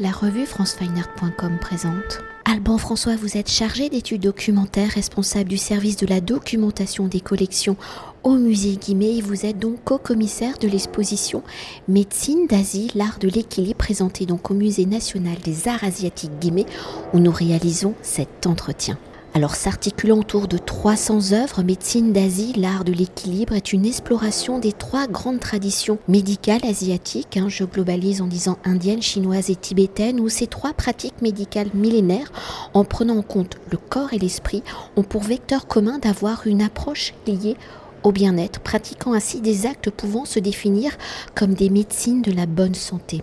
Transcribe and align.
La 0.00 0.12
revue 0.12 0.46
francefineart.com 0.46 1.58
présente. 1.60 2.20
Alban 2.44 2.78
François, 2.78 3.16
vous 3.16 3.36
êtes 3.36 3.50
chargé 3.50 3.88
d'études 3.88 4.20
documentaires, 4.20 4.92
responsable 4.92 5.48
du 5.48 5.58
service 5.58 5.96
de 5.96 6.06
la 6.06 6.20
documentation 6.20 7.08
des 7.08 7.18
collections 7.18 7.76
au 8.22 8.34
musée 8.34 8.76
Guimet. 8.76 9.20
Vous 9.20 9.44
êtes 9.44 9.58
donc 9.58 9.82
co-commissaire 9.82 10.56
de 10.58 10.68
l'exposition 10.68 11.42
Médecine 11.88 12.46
d'Asie, 12.46 12.92
l'art 12.94 13.18
de 13.18 13.26
l'équilibre, 13.26 13.78
présentée 13.78 14.24
donc 14.24 14.52
au 14.52 14.54
musée 14.54 14.86
national 14.86 15.36
des 15.42 15.66
arts 15.66 15.82
asiatiques 15.82 16.38
Guimet, 16.38 16.66
où 17.12 17.18
nous 17.18 17.32
réalisons 17.32 17.94
cet 18.00 18.46
entretien. 18.46 18.98
Alors 19.38 19.54
s'articulant 19.54 20.18
autour 20.18 20.48
de 20.48 20.58
300 20.58 21.30
œuvres, 21.30 21.62
Médecine 21.62 22.12
d'Asie, 22.12 22.54
l'art 22.56 22.82
de 22.82 22.92
l'équilibre 22.92 23.54
est 23.54 23.72
une 23.72 23.86
exploration 23.86 24.58
des 24.58 24.72
trois 24.72 25.06
grandes 25.06 25.38
traditions 25.38 26.00
médicales 26.08 26.64
asiatiques, 26.64 27.36
hein, 27.36 27.48
je 27.48 27.62
globalise 27.62 28.20
en 28.20 28.26
disant 28.26 28.58
indienne, 28.64 29.00
chinoise 29.00 29.48
et 29.48 29.54
tibétaine, 29.54 30.18
où 30.18 30.28
ces 30.28 30.48
trois 30.48 30.72
pratiques 30.72 31.22
médicales 31.22 31.70
millénaires, 31.72 32.32
en 32.74 32.82
prenant 32.82 33.18
en 33.18 33.22
compte 33.22 33.58
le 33.70 33.78
corps 33.78 34.12
et 34.12 34.18
l'esprit, 34.18 34.64
ont 34.96 35.04
pour 35.04 35.22
vecteur 35.22 35.68
commun 35.68 36.00
d'avoir 36.00 36.48
une 36.48 36.60
approche 36.60 37.14
liée 37.28 37.56
au 38.02 38.12
bien-être, 38.12 38.60
pratiquant 38.60 39.12
ainsi 39.12 39.40
des 39.40 39.66
actes 39.66 39.90
pouvant 39.90 40.24
se 40.24 40.38
définir 40.38 40.96
comme 41.34 41.54
des 41.54 41.70
médecines 41.70 42.22
de 42.22 42.32
la 42.32 42.46
bonne 42.46 42.74
santé. 42.74 43.22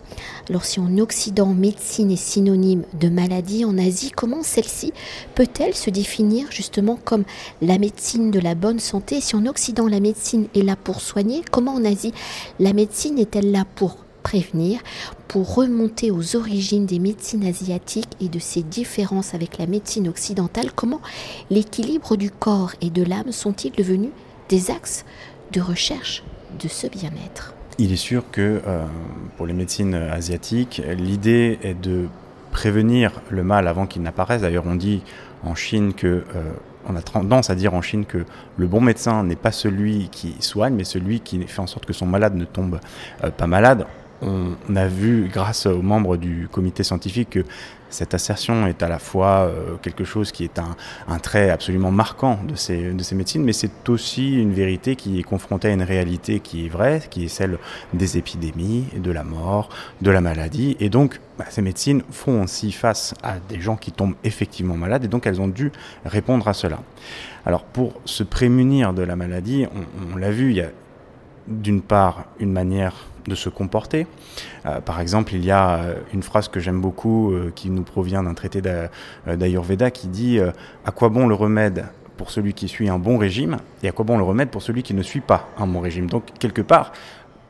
Alors 0.50 0.66
si 0.66 0.80
en 0.80 0.98
Occident 0.98 1.54
médecine 1.54 2.12
est 2.12 2.16
synonyme 2.16 2.84
de 3.00 3.10
maladie, 3.10 3.66
en 3.66 3.78
Asie, 3.78 4.12
comment 4.12 4.44
celle-ci 4.44 4.94
peut-elle 5.34 5.76
se 5.76 5.90
définir 5.90 6.52
justement 6.52 7.00
comme 7.04 7.24
la 7.62 7.78
médecine 7.78 8.32
de 8.32 8.40
la 8.40 8.56
bonne 8.56 8.80
santé? 8.80 9.22
Si 9.22 9.36
en 9.36 9.46
Occident 9.46 9.88
la 9.88 10.00
médecine 10.00 10.48
est 10.56 10.62
là 10.62 10.76
pour 10.76 11.02
soigner, 11.02 11.42
comment 11.52 11.74
en 11.74 11.86
Asie 11.86 12.14
la 12.60 12.74
médecine 12.74 13.20
est-elle 13.20 13.52
là 13.52 13.66
pour 13.76 13.98
prévenir, 14.24 14.80
pour 15.28 15.54
remonter 15.54 16.10
aux 16.10 16.36
origines 16.36 16.88
des 16.88 16.98
médecines 16.98 17.46
asiatiques 17.46 18.10
et 18.20 18.28
de 18.28 18.40
ces 18.40 18.64
différences 18.64 19.36
avec 19.36 19.60
la 19.60 19.68
médecine 19.68 20.08
occidentale, 20.08 20.72
comment 20.74 21.00
l'équilibre 21.52 22.16
du 22.18 22.32
corps 22.32 22.72
et 22.82 22.90
de 22.90 23.04
l'âme 23.04 23.32
sont-ils 23.32 23.72
devenus 23.72 24.10
des 24.50 24.72
axes 24.72 25.06
de 25.52 25.62
recherche 25.62 26.24
de 26.60 26.68
ce 26.68 26.88
bien-être. 26.88 27.54
Il 27.78 27.92
est 27.92 27.98
sûr 27.98 28.24
que 28.32 28.62
euh, 28.66 28.86
pour 29.38 29.46
les 29.46 29.54
médecines 29.54 29.96
asiatiques, 29.96 30.82
l'idée 30.98 31.60
est 31.62 31.74
de 31.74 32.08
prévenir 32.52 33.22
le 33.30 33.44
mal 33.44 33.68
avant 33.68 33.86
qu'il 33.86 34.02
n'apparaisse. 34.02 34.42
D'ailleurs, 34.42 34.64
on 34.66 34.76
dit 34.76 35.04
en 35.44 35.56
Chine 35.56 35.94
que 35.94 36.24
euh, 36.36 36.54
on 36.88 36.96
a 36.96 37.02
tendance 37.02 37.50
à 37.50 37.56
dire 37.56 37.74
en 37.74 37.82
Chine 37.82 38.06
que 38.06 38.26
le 38.58 38.68
bon 38.68 38.80
médecin 38.80 39.24
n'est 39.24 39.36
pas 39.36 39.52
celui 39.52 40.08
qui 40.10 40.36
soigne, 40.40 40.76
mais 40.76 40.86
celui 40.86 41.20
qui 41.20 41.46
fait 41.48 41.60
en 41.60 41.68
sorte 41.68 41.86
que 41.86 41.94
son 41.94 42.06
malade 42.06 42.36
ne 42.36 42.46
tombe 42.46 42.80
euh, 43.24 43.32
pas 43.32 43.48
malade 43.48 43.86
on 44.26 44.76
a 44.76 44.88
vu, 44.88 45.30
grâce 45.32 45.66
aux 45.66 45.82
membres 45.82 46.18
du 46.18 46.48
comité 46.52 46.84
scientifique, 46.84 47.30
que 47.32 47.46
cette 47.90 48.14
assertion 48.14 48.68
est 48.68 48.84
à 48.84 48.90
la 48.90 49.00
fois 49.00 49.48
euh, 49.48 49.78
quelque 49.82 50.04
chose 50.04 50.32
qui 50.32 50.44
est 50.44 50.60
un, 50.60 51.20
trait 51.20 51.50
absolument 51.50 51.92
marquant 51.92 52.40
de 52.46 52.56
ces, 52.56 52.92
de 52.92 53.04
ces 53.04 53.16
médecines, 53.16 53.44
mais 53.44 53.54
c'est 53.54 53.88
aussi 53.90 54.42
une 54.42 54.54
vérité 54.54 54.96
qui 54.96 55.20
est 55.20 55.24
confrontée 55.24 55.70
à 55.70 55.72
une 55.72 55.84
réalité 55.84 56.40
qui 56.40 56.66
est 56.66 56.70
vraie, 56.70 57.02
qui 57.10 57.26
est 57.26 57.30
celle 57.30 57.58
des 57.94 58.18
épidémies, 58.18 58.86
de 58.98 59.12
la 59.12 59.24
mort, 59.24 59.70
de 60.02 60.12
la 60.12 60.22
maladie. 60.22 60.76
Et 60.80 60.90
donc, 60.90 61.22
bah, 61.38 61.46
ces 61.50 61.62
médecines 61.62 62.04
font 62.12 62.44
aussi 62.44 62.72
face 62.72 63.14
à 63.24 63.40
des 63.40 63.62
gens 63.62 63.78
qui 63.78 63.92
tombent 63.92 64.16
effectivement 64.24 64.76
malades, 64.76 65.06
et 65.06 65.08
donc 65.08 65.26
elles 65.28 65.40
ont 65.40 65.48
dû 65.48 65.72
répondre 66.04 66.48
à 66.48 66.54
cela. 66.54 66.80
Alors, 67.46 67.64
pour 67.64 67.94
se 68.06 68.24
prémunir 68.24 68.94
de 68.94 69.04
la 69.04 69.16
maladie, 69.16 69.68
on 70.12 70.18
l'a 70.18 70.32
vu, 70.32 70.50
il 70.50 70.58
y 70.58 70.62
a 70.62 70.70
d'une 71.48 71.82
part 71.82 72.26
une 72.40 72.52
manière 72.52 72.96
de 73.28 73.36
se 73.36 73.50
comporter. 73.50 74.08
Euh, 74.66 74.82
par 74.82 75.00
exemple, 75.00 75.34
il 75.34 75.44
y 75.44 75.52
a 75.52 75.78
euh, 75.78 75.96
une 76.14 76.24
phrase 76.24 76.48
que 76.48 76.60
j'aime 76.60 76.82
beaucoup 76.82 77.32
euh, 77.32 77.52
qui 77.56 77.70
nous 77.70 77.84
provient 77.84 78.24
d'un 78.24 78.34
traité 78.34 78.62
d'Ayurveda 78.62 79.92
qui 79.92 80.08
dit 80.08 80.40
À 80.86 80.92
quoi 80.92 81.10
bon 81.10 81.28
le 81.28 81.36
remède 81.36 81.86
pour 82.18 82.32
celui 82.32 82.54
qui 82.54 82.68
suit 82.68 82.90
un 82.90 83.00
bon 83.00 83.18
régime 83.18 83.58
et 83.84 83.90
à 83.90 83.92
quoi 83.92 84.06
bon 84.06 84.18
le 84.18 84.24
remède 84.24 84.50
pour 84.50 84.62
celui 84.62 84.84
qui 84.84 84.94
ne 84.94 85.02
suit 85.02 85.22
pas 85.22 85.50
un 85.58 85.68
bon 85.68 85.82
régime? 85.82 86.08
Donc, 86.08 86.26
quelque 86.40 86.62
part, 86.62 86.94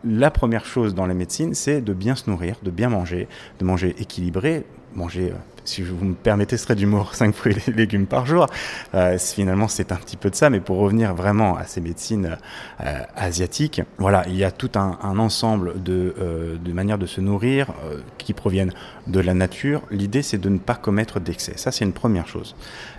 la 0.03 0.31
première 0.31 0.66
chose 0.66 0.94
dans 0.94 1.08
la 1.08 1.14
médecine, 1.14 1.53
c'est 1.53 1.81
de 1.81 1.94
bien 1.94 2.16
se 2.16 2.30
nourrir, 2.30 2.58
de 2.64 2.72
bien 2.72 2.90
manger, 2.90 3.28
de 3.59 3.66
manger 3.66 3.96
équilibré, 4.00 4.64
manger 4.96 5.34
si 5.66 5.82
vous 5.82 6.06
me 6.06 6.14
permettez 6.14 6.58
ce 6.58 6.66
trait 6.66 6.76
d'humour, 6.76 7.14
5 7.16 7.34
fruits 7.34 7.56
et 7.68 7.72
légumes 7.72 8.06
par 8.06 8.26
jour. 8.26 8.48
Euh, 8.94 9.18
finalement, 9.18 9.68
c'est 9.68 9.92
un 9.92 9.98
petit 9.98 10.18
peu 10.18 10.30
de 10.30 10.36
ça, 10.36 10.50
mais 10.50 10.60
pour 10.60 10.78
revenir 10.78 11.14
vraiment 11.14 11.58
à 11.58 11.66
ces 11.66 11.82
médecines 11.82 12.38
euh, 12.82 13.00
asiatiques, 13.16 13.82
voilà, 13.98 14.24
il 14.28 14.36
y 14.36 14.44
a 14.44 14.52
tout 14.52 14.72
un, 14.76 14.98
ensemble 15.18 15.82
de, 15.82 16.16
euh, 16.20 16.58
de, 16.58 16.74
manières 16.74 16.98
de 16.98 17.06
se 17.06 17.22
nourrir 17.22 17.74
qui 18.18 18.34
proviennent 18.34 18.74
de 19.08 19.20
la 19.20 19.34
nature. 19.34 19.82
L'idée, 19.92 20.22
c'est 20.22 20.38
de 20.38 20.50
ne 20.50 20.58
pas 20.58 20.76
commettre 20.76 21.20
d'excès. 21.20 21.54
Ça, 21.58 21.72
c'est 21.72 21.86
une 21.86 21.94
première 21.94 22.28
chose. 22.28 22.56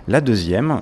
La 0.07 0.21
deuxième, 0.21 0.81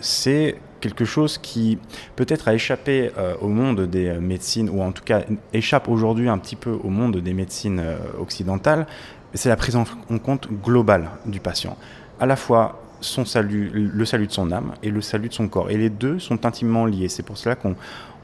c'est 0.00 0.56
quelque 0.82 1.06
chose 1.06 1.38
qui 1.38 1.78
peut-être 2.16 2.48
a 2.48 2.54
échappé 2.54 3.10
au 3.40 3.48
monde 3.48 3.82
des 3.82 4.12
médecines, 4.14 4.68
ou 4.68 4.82
en 4.82 4.92
tout 4.92 5.04
cas 5.04 5.22
échappe 5.54 5.88
aujourd'hui 5.88 6.28
un 6.28 6.36
petit 6.38 6.56
peu 6.56 6.70
au 6.70 6.90
monde 6.90 7.16
des 7.16 7.32
médecines 7.32 7.82
occidentales, 8.18 8.86
c'est 9.32 9.48
la 9.48 9.56
prise 9.56 9.76
en 9.76 9.84
compte 10.22 10.48
globale 10.62 11.08
du 11.24 11.40
patient. 11.40 11.76
À 12.20 12.26
la 12.26 12.36
fois 12.36 12.82
son 13.02 13.24
salut, 13.24 13.70
le 13.72 14.04
salut 14.04 14.26
de 14.26 14.32
son 14.32 14.50
âme 14.52 14.72
et 14.82 14.90
le 14.90 15.00
salut 15.00 15.28
de 15.28 15.34
son 15.34 15.48
corps. 15.48 15.70
Et 15.70 15.76
les 15.76 15.90
deux 15.90 16.18
sont 16.18 16.46
intimement 16.46 16.86
liés. 16.86 17.08
C'est 17.08 17.22
pour 17.22 17.36
cela 17.36 17.56
qu'on 17.56 17.74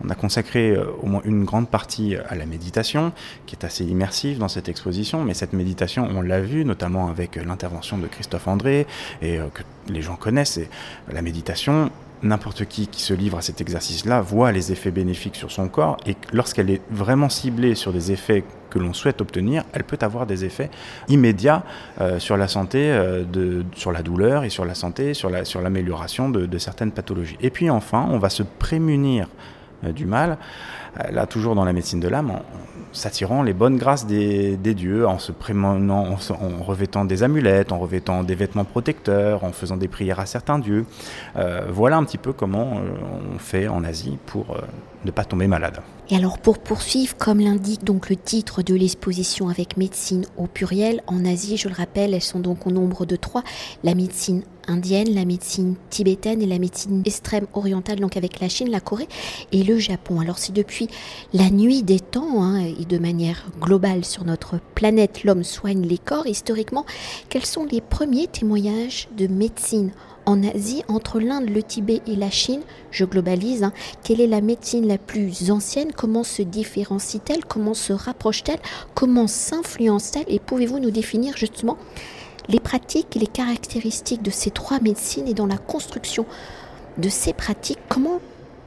a 0.09 0.15
consacré 0.15 0.71
euh, 0.71 0.87
au 1.03 1.07
moins 1.07 1.21
une 1.25 1.45
grande 1.45 1.69
partie 1.69 2.17
à 2.17 2.35
la 2.35 2.47
méditation, 2.47 3.13
qui 3.47 3.57
est 3.57 3.65
assez 3.65 3.85
immersive 3.85 4.39
dans 4.39 4.49
cette 4.49 4.69
exposition. 4.69 5.25
Mais 5.25 5.35
cette 5.35 5.53
méditation, 5.53 6.09
on 6.11 6.23
l'a 6.23 6.41
vu, 6.41 6.65
notamment 6.65 7.09
avec 7.09 7.37
l'intervention 7.37 7.99
de 7.99 8.07
Christophe 8.07 8.49
André, 8.49 8.87
et 9.21 9.39
euh, 9.39 9.47
que 9.53 9.63
les 9.93 10.03
gens 10.03 10.17
connaissent. 10.17 10.59
Et 10.59 10.69
la 11.13 11.23
méditation, 11.23 11.91
n'importe 12.23 12.65
qui 12.65 12.87
qui 12.89 13.03
se 13.03 13.15
livre 13.15 13.39
à 13.39 13.43
cet 13.43 13.61
exercice-là 13.61 14.21
voit 14.21 14.53
les 14.53 14.73
effets 14.73 14.91
bénéfiques 14.91 15.37
sur 15.37 15.51
son 15.51 15.69
corps. 15.69 15.97
Et 16.07 16.17
lorsqu'elle 16.33 16.71
est 16.71 16.83
vraiment 16.91 17.29
ciblée 17.29 17.75
sur 17.75 17.93
des 17.93 18.13
effets 18.13 18.45
que 18.71 18.79
l'on 18.79 18.93
souhaite 18.93 19.21
obtenir, 19.21 19.65
elle 19.73 19.85
peut 19.85 19.99
avoir 20.01 20.27
des 20.27 20.45
effets 20.45 20.71
immédiats 21.09 21.65
euh, 22.01 22.19
sur 22.19 22.37
la 22.37 22.49
santé, 22.49 22.91
euh, 22.91 23.25
de, 23.25 23.65
sur 23.75 23.93
la 23.93 24.03
douleur 24.03 24.45
et 24.45 24.51
sur 24.51 24.65
la 24.65 24.75
santé, 24.75 25.15
sur 25.15 25.31
l'amélioration 25.31 26.25
la, 26.25 26.33
sur 26.33 26.41
de, 26.41 26.47
de, 26.47 26.59
certaines 26.59 26.93
pathologies. 26.93 27.37
Et 27.41 27.51
puis 27.51 27.71
enfin, 27.71 28.07
on 28.11 28.19
va 28.19 28.29
se 28.29 28.43
prémunir 28.43 29.29
euh, 29.85 29.93
du 29.93 30.07
mal, 30.07 30.39
là 31.11 31.27
toujours 31.27 31.55
dans 31.55 31.65
la 31.65 31.73
médecine 31.73 32.01
de 32.01 32.09
l'âme, 32.09 32.31
en 32.31 32.43
s'attirant 32.93 33.43
les 33.43 33.53
bonnes 33.53 33.77
grâces 33.77 34.07
des, 34.07 34.57
dieux, 34.57 35.07
en 35.07 35.19
se 35.19 35.33
prémenant, 35.33 36.17
en, 36.31 36.63
revêtant 36.63 37.05
des 37.05 37.23
amulettes, 37.23 37.73
en 37.73 37.79
revêtant 37.79 38.25
des 38.25 38.35
vêtements 38.35 38.65
protecteurs, 38.65 39.45
en 39.45 39.53
faisant 39.53 39.77
des 39.77 39.89
prières 39.89 40.21
à 40.21 40.27
certains 40.27 40.59
dieux. 40.59 40.87
voilà 41.69 41.97
un 41.97 42.05
petit 42.05 42.19
peu 42.19 42.33
comment 42.33 42.81
on 43.35 43.39
fait 43.39 43.69
en 43.69 43.85
Asie 43.85 44.19
pour 44.27 44.57
ne 45.05 45.11
pas 45.11 45.25
tomber 45.25 45.47
malade. 45.47 45.81
Et 46.11 46.17
alors 46.17 46.39
pour 46.39 46.59
poursuivre, 46.59 47.15
comme 47.17 47.39
l'indique 47.39 47.85
donc 47.85 48.09
le 48.09 48.17
titre 48.17 48.63
de 48.63 48.75
l'exposition 48.75 49.49
avec 49.49 49.77
médecine 49.77 50.25
au 50.39 50.47
pluriel, 50.47 51.03
en 51.07 51.25
Asie, 51.25 51.59
je 51.59 51.69
le 51.69 51.75
rappelle, 51.75 52.15
elles 52.15 52.23
sont 52.23 52.41
donc 52.41 52.67
au 52.67 52.71
nombre 52.71 53.05
de 53.05 53.15
trois, 53.17 53.43
la 53.85 53.95
médecine 53.95 54.43
indienne, 54.67 55.15
la 55.15 55.25
médecine 55.25 55.77
tibétaine 55.91 56.43
et 56.43 56.47
la 56.47 56.59
médecine 56.59 57.03
extrême 57.05 57.47
orientale, 57.55 58.01
donc 58.01 58.17
avec 58.17 58.41
la 58.41 58.49
Chine, 58.49 58.71
la 58.71 58.81
Corée 58.81 59.09
et 59.53 59.63
le 59.63 59.79
Japon. 59.79 60.21
Alors 60.21 60.39
c'est 60.39 60.53
depuis 60.53 60.88
la 61.33 61.51
nuit 61.51 61.83
des 61.83 62.01
temps 62.01 62.43
hein, 62.43 62.61
et 62.61 62.85
de 62.85 62.99
manière 62.99 63.47
globale 63.61 64.05
sur 64.05 64.25
notre 64.25 64.59
planète, 64.75 65.25
l'homme 65.25 65.45
soigne 65.45 65.87
les 65.87 65.99
corps, 65.99 66.27
historiquement, 66.27 66.85
quels 67.29 67.47
sont 67.47 67.65
les 67.65 67.81
premiers 67.81 68.27
témoignages 68.27 69.09
de 69.17 69.27
médecine 69.27 69.93
en 70.29 70.43
Asie, 70.45 70.83
entre 70.89 71.21
l'Inde, 71.21 71.49
le 71.49 71.63
Tibet 71.63 72.03
et 72.07 72.15
la 72.15 72.31
Chine, 72.31 72.61
je 72.91 73.07
globalise, 73.07 73.63
hein, 73.63 73.73
quelle 74.05 74.21
est 74.21 74.27
la 74.27 74.43
médecine 74.43 74.87
la 74.87 74.99
plus 74.99 75.51
ancienne? 75.51 75.91
Comment 75.97 76.23
se 76.23 76.43
différencie-t-elle? 76.43 77.47
Comment 77.47 77.73
se 77.73 77.95
rapproche-t-elle? 77.95 78.61
Comment 78.95 79.27
s'influence-t-elle? 79.27 80.27
Et 80.29 80.39
pouvez-vous 80.39 80.81
nous 80.81 80.91
définir 80.91 81.35
justement 81.39 81.79
les 82.49 82.61
pratiques 82.61 83.17
et 83.17 83.21
les 83.21 83.27
caractéristiques 83.27 84.23
de 84.23 84.31
ces 84.31 84.51
trois 84.51 84.81
médecines 84.81 85.29
et 85.29 85.35
dans 85.35 85.47
la 85.47 85.57
construction 85.57 86.27
de 86.99 87.09
ces 87.09 87.33
pratiques 87.33 87.79
Comment 87.89 88.21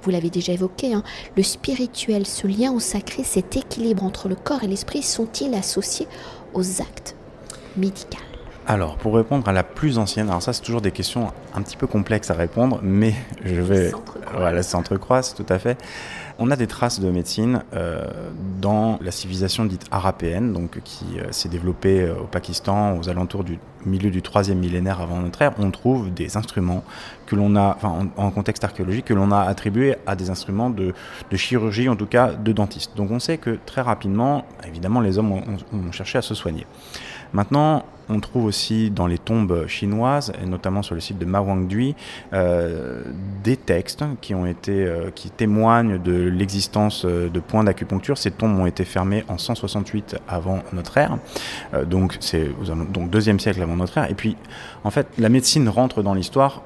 vous 0.04 0.12
l'avez 0.12 0.30
déjà 0.30 0.54
évoqué, 0.54 0.94
hein, 0.94 1.04
le 1.38 1.44
spirituel, 1.44 2.26
ce 2.26 2.48
lien 2.48 2.72
au 2.72 2.80
sacré, 2.80 3.24
cet 3.24 3.56
équilibre 3.56 4.04
entre 4.04 4.30
le 4.30 4.36
corps 4.36 4.64
et 4.64 4.68
l'esprit 4.68 5.04
sont-ils 5.04 5.54
associés 5.54 6.08
aux 6.54 6.82
actes 6.82 7.16
médicaux 7.78 8.18
alors, 8.68 8.96
pour 8.96 9.16
répondre 9.16 9.50
à 9.50 9.54
la 9.54 9.64
plus 9.64 9.98
ancienne, 9.98 10.30
alors 10.30 10.42
ça 10.42 10.54
c'est 10.54 10.62
toujours 10.62 10.82
des 10.82 10.92
questions 10.92 11.32
un 11.56 11.62
petit 11.64 11.76
peu 11.76 11.88
complexes 11.88 12.30
à 12.30 12.36
répondre, 12.36 12.80
mais 12.84 13.16
je 13.44 13.60
vais... 13.60 13.92
Voilà, 14.34 14.64
s'entrecroise, 14.64 15.34
tout 15.34 15.46
à 15.50 15.60
fait. 15.60 15.78
On 16.40 16.52
a 16.52 16.56
des 16.56 16.68
traces 16.68 17.00
de 17.00 17.10
médecine 17.10 17.64
euh, 17.74 18.06
dans 18.62 18.98
la 19.02 19.12
civilisation 19.12 19.66
dite 19.66 19.86
arapéenne, 19.92 20.54
donc 20.54 20.80
qui 20.84 21.20
euh, 21.20 21.32
s'est 21.32 21.50
développée 21.50 22.02
euh, 22.02 22.16
au 22.16 22.26
Pakistan 22.26 22.98
aux 22.98 23.10
alentours 23.10 23.44
du 23.44 23.60
milieu 23.86 24.10
du 24.10 24.22
troisième 24.22 24.60
millénaire 24.60 25.02
avant 25.02 25.20
notre 25.20 25.42
ère. 25.42 25.54
On 25.60 25.72
trouve 25.72 26.14
des 26.14 26.38
instruments 26.38 26.84
que 27.26 27.36
l'on 27.36 27.56
a, 27.56 27.76
enfin 27.76 28.10
en, 28.18 28.32
contexte 28.32 28.64
archéologique, 28.64 29.06
que 29.06 29.14
l'on 29.14 29.32
a 29.32 29.42
attribués 29.42 29.96
à 30.06 30.16
des 30.16 30.30
instruments 30.30 30.70
de, 30.70 30.94
chirurgie, 31.36 31.90
en 31.90 31.96
tout 31.96 32.06
cas 32.06 32.34
de 32.34 32.52
dentiste. 32.52 32.96
Donc 32.96 33.12
on 33.12 33.20
sait 33.20 33.38
que 33.38 33.58
très 33.66 33.82
rapidement, 33.82 34.46
évidemment, 34.68 35.02
les 35.02 35.18
hommes 35.18 35.32
ont 35.32 35.92
cherché 35.92 36.18
à 36.18 36.22
se 36.22 36.36
soigner. 36.36 36.66
Maintenant, 37.34 37.86
on 38.12 38.20
trouve 38.20 38.46
aussi 38.46 38.90
dans 38.92 39.08
les 39.08 39.18
tombes 39.18 39.66
chinoises, 39.68 40.34
et 40.42 40.46
notamment 40.46 40.82
sur 40.82 40.96
le 40.96 41.02
site 41.02 41.18
de 41.18 41.26
Ma 41.26 41.40
Wangdui, 41.40 41.96
euh, 42.34 43.04
des 43.44 43.58
textes 43.58 44.04
qui 44.22 44.36
ont 44.36 44.46
été, 44.46 44.86
euh, 44.86 45.10
qui 45.14 45.30
témoignent 45.30 45.98
de 45.98 46.14
l'existence 46.14 47.06
euh, 47.06 47.30
de 47.30 47.40
points 47.40 47.64
d'acupuncture. 47.64 48.18
Ces 48.18 48.32
tombes 48.32 48.60
ont 48.60 48.66
été 48.66 48.86
fermées 48.86 49.24
en 49.28 49.38
168 49.38 50.18
avant 50.28 50.60
notre 50.74 50.98
ère, 50.98 51.18
donc 51.86 52.18
c'est 52.20 52.50
donc 52.94 53.10
deuxième 53.10 53.40
siècle 53.40 53.62
avant 53.62 53.76
notre 53.76 53.98
ère. 53.98 54.10
Et 54.10 54.14
puis, 54.14 54.36
en 54.84 54.92
fait, 54.92 55.08
la 55.18 55.30
médecine 55.30 55.70
rentre 55.70 56.04
dans 56.04 56.14
l'histoire 56.14 56.64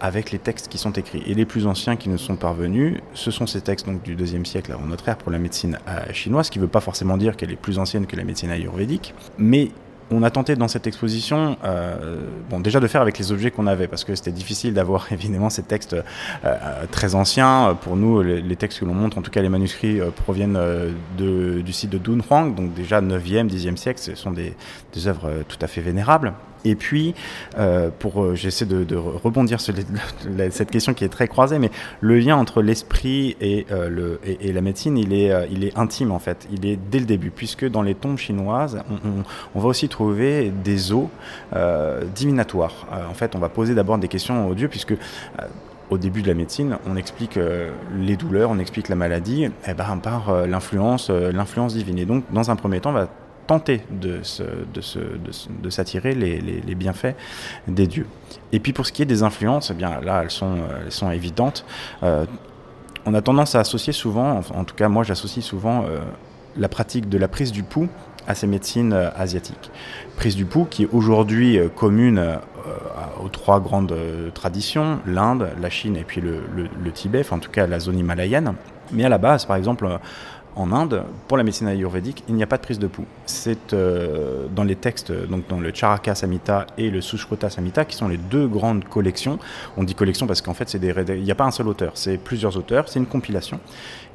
avec 0.00 0.32
les 0.32 0.38
textes 0.38 0.68
qui 0.68 0.76
sont 0.76 0.92
écrits. 0.92 1.22
Et 1.26 1.34
les 1.34 1.44
plus 1.44 1.66
anciens 1.66 1.96
qui 1.96 2.08
nous 2.08 2.18
sont 2.18 2.36
parvenus, 2.36 3.00
ce 3.14 3.30
sont 3.30 3.46
ces 3.46 3.60
textes 3.62 3.86
donc, 3.86 4.02
du 4.02 4.14
deuxième 4.14 4.44
siècle 4.44 4.72
avant 4.72 4.84
notre 4.84 5.08
ère 5.08 5.16
pour 5.16 5.32
la 5.32 5.38
médecine 5.38 5.78
chinoise, 6.12 6.46
ce 6.46 6.50
qui 6.50 6.58
ne 6.58 6.64
veut 6.64 6.70
pas 6.70 6.80
forcément 6.80 7.16
dire 7.16 7.36
qu'elle 7.36 7.52
est 7.52 7.56
plus 7.56 7.78
ancienne 7.78 8.06
que 8.06 8.16
la 8.16 8.24
médecine 8.24 8.50
ayurvédique, 8.50 9.14
mais 9.38 9.70
on 10.10 10.22
a 10.22 10.30
tenté 10.30 10.56
dans 10.56 10.68
cette 10.68 10.86
exposition, 10.86 11.56
euh, 11.64 12.20
déjà 12.60 12.80
de 12.80 12.86
faire 12.86 13.00
avec 13.00 13.18
les 13.18 13.32
objets 13.32 13.50
qu'on 13.50 13.66
avait, 13.66 13.88
parce 13.88 14.04
que 14.04 14.14
c'était 14.14 14.32
difficile 14.32 14.74
d'avoir 14.74 15.06
évidemment 15.12 15.50
ces 15.50 15.62
textes 15.62 15.94
euh, 15.94 16.02
euh, 16.44 16.84
très 16.90 17.14
anciens. 17.14 17.76
Pour 17.82 17.96
nous, 17.96 18.22
les, 18.22 18.56
textes 18.56 18.80
que 18.80 18.84
l'on 18.84 18.94
montre, 18.94 19.18
en 19.18 19.22
tout 19.22 19.30
cas 19.30 19.42
les 19.42 19.48
manuscrits, 19.48 20.00
proviennent 20.24 20.58
du 21.16 21.72
site 21.72 21.90
de 21.90 21.98
Dunhuang, 21.98 22.54
donc 22.54 22.72
déjà 22.74 23.00
9e, 23.00 23.48
10e 23.48 23.76
siècle, 23.76 24.00
ce 24.00 24.14
sont 24.14 24.30
des 24.30 24.54
œuvres 25.06 25.30
tout 25.48 25.58
à 25.60 25.66
fait 25.66 25.80
vénérables. 25.80 26.32
Et 26.64 26.76
puis, 26.76 27.14
euh, 27.58 27.90
pour, 27.98 28.22
euh, 28.22 28.34
j'essaie 28.34 28.64
de, 28.64 28.96
rebondir 28.96 29.60
sur 29.60 29.74
cette 30.50 30.70
question 30.70 30.94
qui 30.94 31.04
est 31.04 31.08
très 31.08 31.28
croisée, 31.28 31.58
mais 31.58 31.70
le 32.00 32.18
lien 32.18 32.36
entre 32.36 32.62
l'esprit 32.62 33.36
et, 33.40 33.66
euh, 33.70 34.16
la 34.42 34.60
médecine, 34.60 34.96
il 34.96 35.12
est, 35.12 35.32
il 35.50 35.64
est 35.64 35.76
intime 35.76 36.12
en 36.12 36.18
fait. 36.18 36.48
Il 36.50 36.66
est 36.66 36.78
dès 36.90 36.98
le 37.00 37.04
début, 37.04 37.30
puisque 37.30 37.68
dans 37.68 37.82
les 37.82 37.94
tombes 37.94 38.18
chinoises, 38.18 38.82
on, 39.54 39.60
va 39.60 39.68
aussi 39.68 39.88
trouver 39.88 40.52
des 40.64 40.92
os 40.92 41.06
divinatoires. 42.14 42.86
en 43.10 43.14
fait, 43.14 43.34
on 43.34 43.38
va 43.38 43.48
poser 43.48 43.74
d'abord 43.74 43.98
des 43.98 44.08
questions 44.08 44.48
aux 44.48 44.54
dieux, 44.54 44.68
puisque 44.68 44.94
au 45.90 45.98
début 45.98 46.22
de 46.22 46.28
la 46.28 46.34
médecine, 46.34 46.78
on 46.86 46.96
explique 46.96 47.38
les 47.98 48.16
douleurs, 48.16 48.50
on 48.50 48.58
explique 48.58 48.88
la 48.88 48.96
maladie 48.96 49.48
eh 49.66 49.74
ben, 49.74 49.98
par 50.02 50.46
l'influence, 50.46 51.10
l'influence 51.10 51.74
divine. 51.74 51.98
Et 51.98 52.06
donc, 52.06 52.24
dans 52.32 52.50
un 52.50 52.56
premier 52.56 52.80
temps, 52.80 52.90
on 52.90 52.94
va 52.94 53.08
tenter 53.46 53.82
de, 53.90 54.20
de, 54.74 55.70
s'attirer 55.70 56.14
les, 56.14 56.40
les, 56.40 56.74
bienfaits 56.74 57.14
des 57.68 57.86
dieux. 57.86 58.06
Et 58.52 58.60
puis 58.60 58.72
pour 58.72 58.86
ce 58.86 58.92
qui 58.92 59.02
est 59.02 59.06
des 59.06 59.22
influences, 59.22 59.70
eh 59.70 59.74
bien 59.74 60.00
là 60.00 60.22
elles 60.22 60.30
sont, 60.30 60.58
elles 60.84 60.92
sont 60.92 61.10
évidentes. 61.10 61.64
Euh, 62.02 62.26
on 63.06 63.14
a 63.14 63.20
tendance 63.20 63.54
à 63.54 63.60
associer 63.60 63.92
souvent, 63.92 64.40
en 64.54 64.64
tout 64.64 64.74
cas 64.74 64.88
moi 64.88 65.04
j'associe 65.04 65.44
souvent 65.44 65.84
euh, 65.84 66.00
la 66.56 66.68
pratique 66.68 67.08
de 67.08 67.18
la 67.18 67.28
prise 67.28 67.52
du 67.52 67.62
pouls 67.62 67.88
à 68.26 68.34
ces 68.34 68.46
médecines 68.46 68.94
euh, 68.94 69.10
asiatiques. 69.16 69.70
Prise 70.16 70.36
du 70.36 70.46
pouls 70.46 70.64
qui 70.64 70.84
est 70.84 70.88
aujourd'hui 70.92 71.58
commune 71.76 72.38
aux 73.22 73.28
trois 73.28 73.60
grandes 73.60 73.94
traditions, 74.32 75.00
l'Inde, 75.06 75.50
la 75.60 75.68
Chine 75.68 75.96
et 75.96 76.04
puis 76.04 76.22
le, 76.22 76.40
le, 76.54 76.92
Tibet, 76.92 77.30
en 77.30 77.38
tout 77.38 77.50
cas 77.50 77.66
la 77.66 77.78
zone 77.78 77.98
himalayenne. 77.98 78.54
Mais 78.92 79.04
à 79.04 79.08
la 79.08 79.18
base, 79.18 79.44
par 79.44 79.56
exemple, 79.56 79.86
en 80.56 80.72
Inde, 80.72 81.04
pour 81.28 81.36
la 81.36 81.42
médecine 81.42 81.66
ayurvédique, 81.66 82.22
il 82.28 82.34
n'y 82.34 82.42
a 82.42 82.46
pas 82.46 82.56
de 82.56 82.62
prise 82.62 82.78
de 82.78 82.86
pouls. 82.86 83.06
C'est 83.26 83.72
euh, 83.72 84.46
dans 84.54 84.64
les 84.64 84.76
textes, 84.76 85.12
donc 85.12 85.48
dans 85.48 85.60
le 85.60 85.72
Charaka 85.74 86.14
Samhita 86.14 86.66
et 86.78 86.90
le 86.90 87.00
Sushruta 87.00 87.50
Samhita, 87.50 87.84
qui 87.84 87.96
sont 87.96 88.08
les 88.08 88.16
deux 88.16 88.46
grandes 88.46 88.84
collections. 88.84 89.38
On 89.76 89.82
dit 89.82 89.94
collection 89.94 90.26
parce 90.26 90.42
qu'en 90.42 90.54
fait, 90.54 90.68
c'est 90.68 90.78
des, 90.78 90.94
il 91.08 91.22
n'y 91.22 91.30
a 91.30 91.34
pas 91.34 91.44
un 91.44 91.50
seul 91.50 91.68
auteur, 91.68 91.92
c'est 91.94 92.18
plusieurs 92.18 92.56
auteurs, 92.56 92.88
c'est 92.88 92.98
une 92.98 93.06
compilation. 93.06 93.58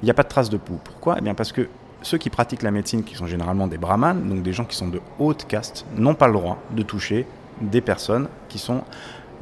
Il 0.01 0.05
n'y 0.05 0.11
a 0.11 0.13
pas 0.13 0.23
de 0.23 0.29
trace 0.29 0.49
de 0.49 0.57
pouls. 0.57 0.79
Pourquoi? 0.83 1.15
Eh 1.17 1.21
bien 1.21 1.33
parce 1.33 1.51
que 1.51 1.67
ceux 2.01 2.17
qui 2.17 2.29
pratiquent 2.29 2.63
la 2.63 2.71
médecine, 2.71 3.03
qui 3.03 3.15
sont 3.15 3.27
généralement 3.27 3.67
des 3.67 3.77
brahmanes, 3.77 4.27
donc 4.29 4.41
des 4.41 4.53
gens 4.53 4.65
qui 4.65 4.77
sont 4.77 4.87
de 4.87 5.01
haute 5.19 5.45
caste, 5.47 5.85
n'ont 5.95 6.15
pas 6.15 6.27
le 6.27 6.33
droit 6.33 6.61
de 6.71 6.81
toucher 6.83 7.25
des 7.61 7.81
personnes 7.81 8.29
qui 8.47 8.57
sont 8.57 8.83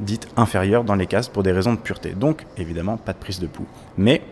dites 0.00 0.28
inférieures 0.36 0.84
dans 0.84 0.94
les 0.94 1.06
castes 1.06 1.32
pour 1.32 1.42
des 1.42 1.52
raisons 1.52 1.72
de 1.72 1.78
pureté. 1.78 2.10
Donc, 2.10 2.46
évidemment, 2.56 2.96
pas 2.96 3.12
de 3.12 3.18
prise 3.18 3.38
de 3.38 3.46
pouls. 3.46 3.66
Mais 3.96 4.22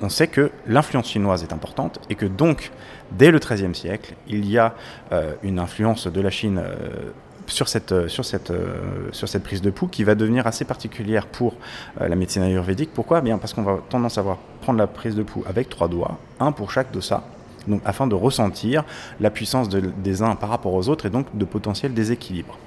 on 0.00 0.08
sait 0.08 0.28
que 0.28 0.50
l'influence 0.66 1.08
chinoise 1.08 1.42
est 1.42 1.52
importante 1.52 2.00
et 2.08 2.14
que 2.14 2.26
donc, 2.26 2.70
dès 3.12 3.30
le 3.30 3.38
XIIIe 3.38 3.74
siècle, 3.74 4.14
il 4.28 4.48
y 4.48 4.58
a 4.58 4.74
euh, 5.12 5.34
une 5.42 5.58
influence 5.58 6.06
de 6.06 6.20
la 6.20 6.30
Chine 6.30 6.58
euh, 6.62 7.10
sur, 7.46 7.68
cette, 7.68 7.92
euh, 7.92 8.08
sur, 8.08 8.24
cette, 8.24 9.42
prise 9.42 9.62
de 9.62 9.70
pouls 9.70 9.88
qui 9.88 10.04
va 10.04 10.14
devenir 10.14 10.46
assez 10.46 10.64
particulière 10.64 11.26
pour 11.26 11.54
la 11.98 12.14
médecine 12.14 12.42
ayurvédique. 12.42 12.90
Pourquoi? 12.92 13.20
Bien 13.20 13.38
Parce 13.38 13.54
qu'on 13.54 13.62
va 13.62 13.78
tendance 13.88 14.18
à 14.18 14.22
voir 14.22 14.38
prendre 14.60 14.78
la 14.78 14.86
prise 14.86 15.14
de 15.14 15.22
pouls 15.22 15.44
avec 15.48 15.68
trois 15.68 15.88
doigts, 15.88 16.18
un 16.40 16.52
pour 16.52 16.70
chaque 16.70 16.92
dosa, 16.92 17.24
donc 17.68 17.80
afin 17.84 18.06
de 18.06 18.14
ressentir 18.14 18.84
la 19.20 19.30
puissance 19.30 19.68
des 19.68 20.22
uns 20.22 20.34
par 20.34 20.48
rapport 20.48 20.74
aux 20.74 20.88
autres 20.88 21.06
et 21.06 21.10
donc 21.10 21.26
de 21.36 21.44
potentiels 21.44 21.94
déséquilibres. 21.94 22.58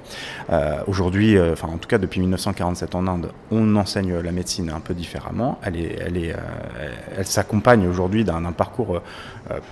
Euh, 0.50 0.82
Aujourd'hui, 0.88 1.38
euh, 1.38 1.54
enfin 1.54 1.68
en 1.68 1.78
tout 1.78 1.88
cas 1.88 1.98
depuis 1.98 2.20
1947 2.22 2.96
en 2.96 3.08
Inde, 3.08 3.32
on 3.52 3.76
enseigne 3.76 4.20
la 4.20 4.32
médecine 4.32 4.70
un 4.70 4.80
peu 4.80 4.94
différemment. 4.94 5.60
Elle, 5.64 5.78
est, 5.78 5.98
elle, 6.06 6.18
est, 6.18 6.34
euh, 6.34 6.38
elle 7.18 7.26
s'accompagne 7.26 7.88
aujourd'hui 7.88 8.24
d'un 8.24 8.42
parcours 8.52 9.02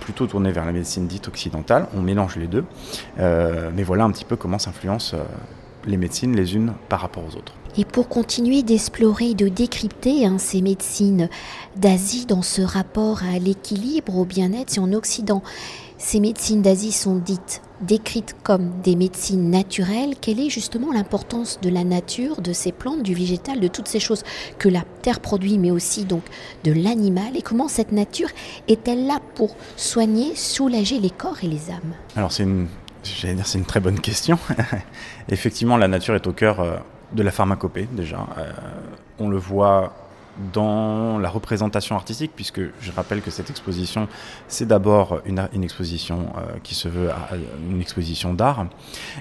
plutôt 0.00 0.26
tourné 0.26 0.52
vers 0.52 0.64
la 0.64 0.72
médecine 0.72 1.06
dite 1.06 1.28
occidentale. 1.28 1.86
On 1.94 2.00
mélange 2.00 2.36
les 2.36 2.46
deux, 2.46 2.64
mais 3.18 3.82
voilà 3.82 4.04
un 4.04 4.10
petit 4.10 4.24
peu 4.24 4.36
comment 4.36 4.58
s'influencent 4.58 5.16
les 5.86 5.96
médecines 5.96 6.34
les 6.34 6.54
unes 6.54 6.72
par 6.88 7.00
rapport 7.00 7.24
aux 7.24 7.36
autres. 7.36 7.54
Et 7.78 7.84
pour 7.84 8.08
continuer 8.08 8.62
d'explorer 8.62 9.34
de 9.34 9.48
décrypter 9.48 10.26
hein, 10.26 10.38
ces 10.38 10.60
médecines 10.60 11.28
d'Asie 11.76 12.26
dans 12.26 12.42
ce 12.42 12.62
rapport 12.62 13.22
à 13.22 13.38
l'équilibre, 13.38 14.16
au 14.16 14.24
bien-être, 14.24 14.70
si 14.70 14.80
en 14.80 14.92
Occident, 14.92 15.42
ces 15.98 16.18
médecines 16.18 16.62
d'Asie 16.62 16.92
sont 16.92 17.16
dites, 17.16 17.62
décrites 17.80 18.34
comme 18.42 18.72
des 18.82 18.96
médecines 18.96 19.50
naturelles, 19.50 20.14
quelle 20.20 20.40
est 20.40 20.50
justement 20.50 20.92
l'importance 20.92 21.60
de 21.60 21.68
la 21.68 21.84
nature, 21.84 22.40
de 22.40 22.52
ces 22.52 22.72
plantes, 22.72 23.02
du 23.02 23.14
végétal, 23.14 23.60
de 23.60 23.68
toutes 23.68 23.86
ces 23.86 24.00
choses 24.00 24.24
que 24.58 24.68
la 24.68 24.82
terre 25.02 25.20
produit, 25.20 25.58
mais 25.58 25.70
aussi 25.70 26.04
donc 26.04 26.22
de 26.64 26.72
l'animal, 26.72 27.36
et 27.36 27.42
comment 27.42 27.68
cette 27.68 27.92
nature 27.92 28.30
est-elle 28.66 29.06
là 29.06 29.20
pour 29.34 29.54
soigner, 29.76 30.34
soulager 30.34 30.98
les 30.98 31.10
corps 31.10 31.44
et 31.44 31.48
les 31.48 31.70
âmes? 31.70 31.94
Alors 32.16 32.32
c'est 32.32 32.42
une, 32.42 32.66
c'est 33.04 33.58
une 33.58 33.64
très 33.64 33.80
bonne 33.80 34.00
question. 34.00 34.38
Effectivement, 35.28 35.76
la 35.76 35.88
nature 35.88 36.14
est 36.14 36.26
au 36.26 36.32
cœur. 36.32 36.60
Euh 36.60 36.76
de 37.12 37.22
la 37.22 37.30
pharmacopée 37.30 37.88
déjà. 37.90 38.26
Euh, 38.38 38.52
on 39.18 39.28
le 39.28 39.36
voit 39.36 39.92
dans 40.52 41.18
la 41.18 41.28
représentation 41.28 41.96
artistique, 41.96 42.32
puisque 42.34 42.60
je 42.80 42.92
rappelle 42.92 43.20
que 43.20 43.30
cette 43.30 43.50
exposition, 43.50 44.08
c'est 44.48 44.66
d'abord 44.66 45.20
une, 45.24 45.40
exposition 45.62 46.32
euh, 46.36 46.58
qui 46.62 46.74
se 46.74 46.88
veut 46.88 47.10
à, 47.10 47.30
une 47.68 47.80
exposition 47.80 48.32
d'art, 48.34 48.66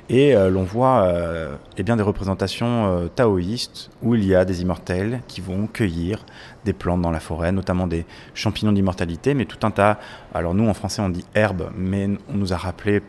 et 0.09 0.35
euh, 0.35 0.49
l'on 0.49 0.63
voit 0.63 1.03
euh, 1.03 1.55
eh 1.77 1.83
bien 1.83 1.97
des 1.97 2.03
représentations 2.03 2.87
euh, 2.87 3.07
taoïstes 3.07 3.89
où 4.01 4.15
il 4.15 4.25
y 4.25 4.35
a 4.35 4.45
des 4.45 4.61
immortels 4.61 5.21
qui 5.27 5.41
vont 5.41 5.67
cueillir 5.67 6.25
des 6.65 6.73
plantes 6.73 7.01
dans 7.01 7.11
la 7.11 7.19
forêt, 7.19 7.51
notamment 7.51 7.87
des 7.87 8.05
champignons 8.33 8.71
d'immortalité, 8.71 9.33
mais 9.33 9.45
tout 9.45 9.65
un 9.65 9.71
tas. 9.71 9.99
Alors 10.33 10.53
nous 10.53 10.67
en 10.67 10.73
français 10.73 11.01
on 11.01 11.09
dit 11.09 11.25
herbe, 11.35 11.69
mais 11.75 12.07
on 12.29 12.35
nous 12.35 12.53
a 12.53 12.57
rappelé 12.57 13.01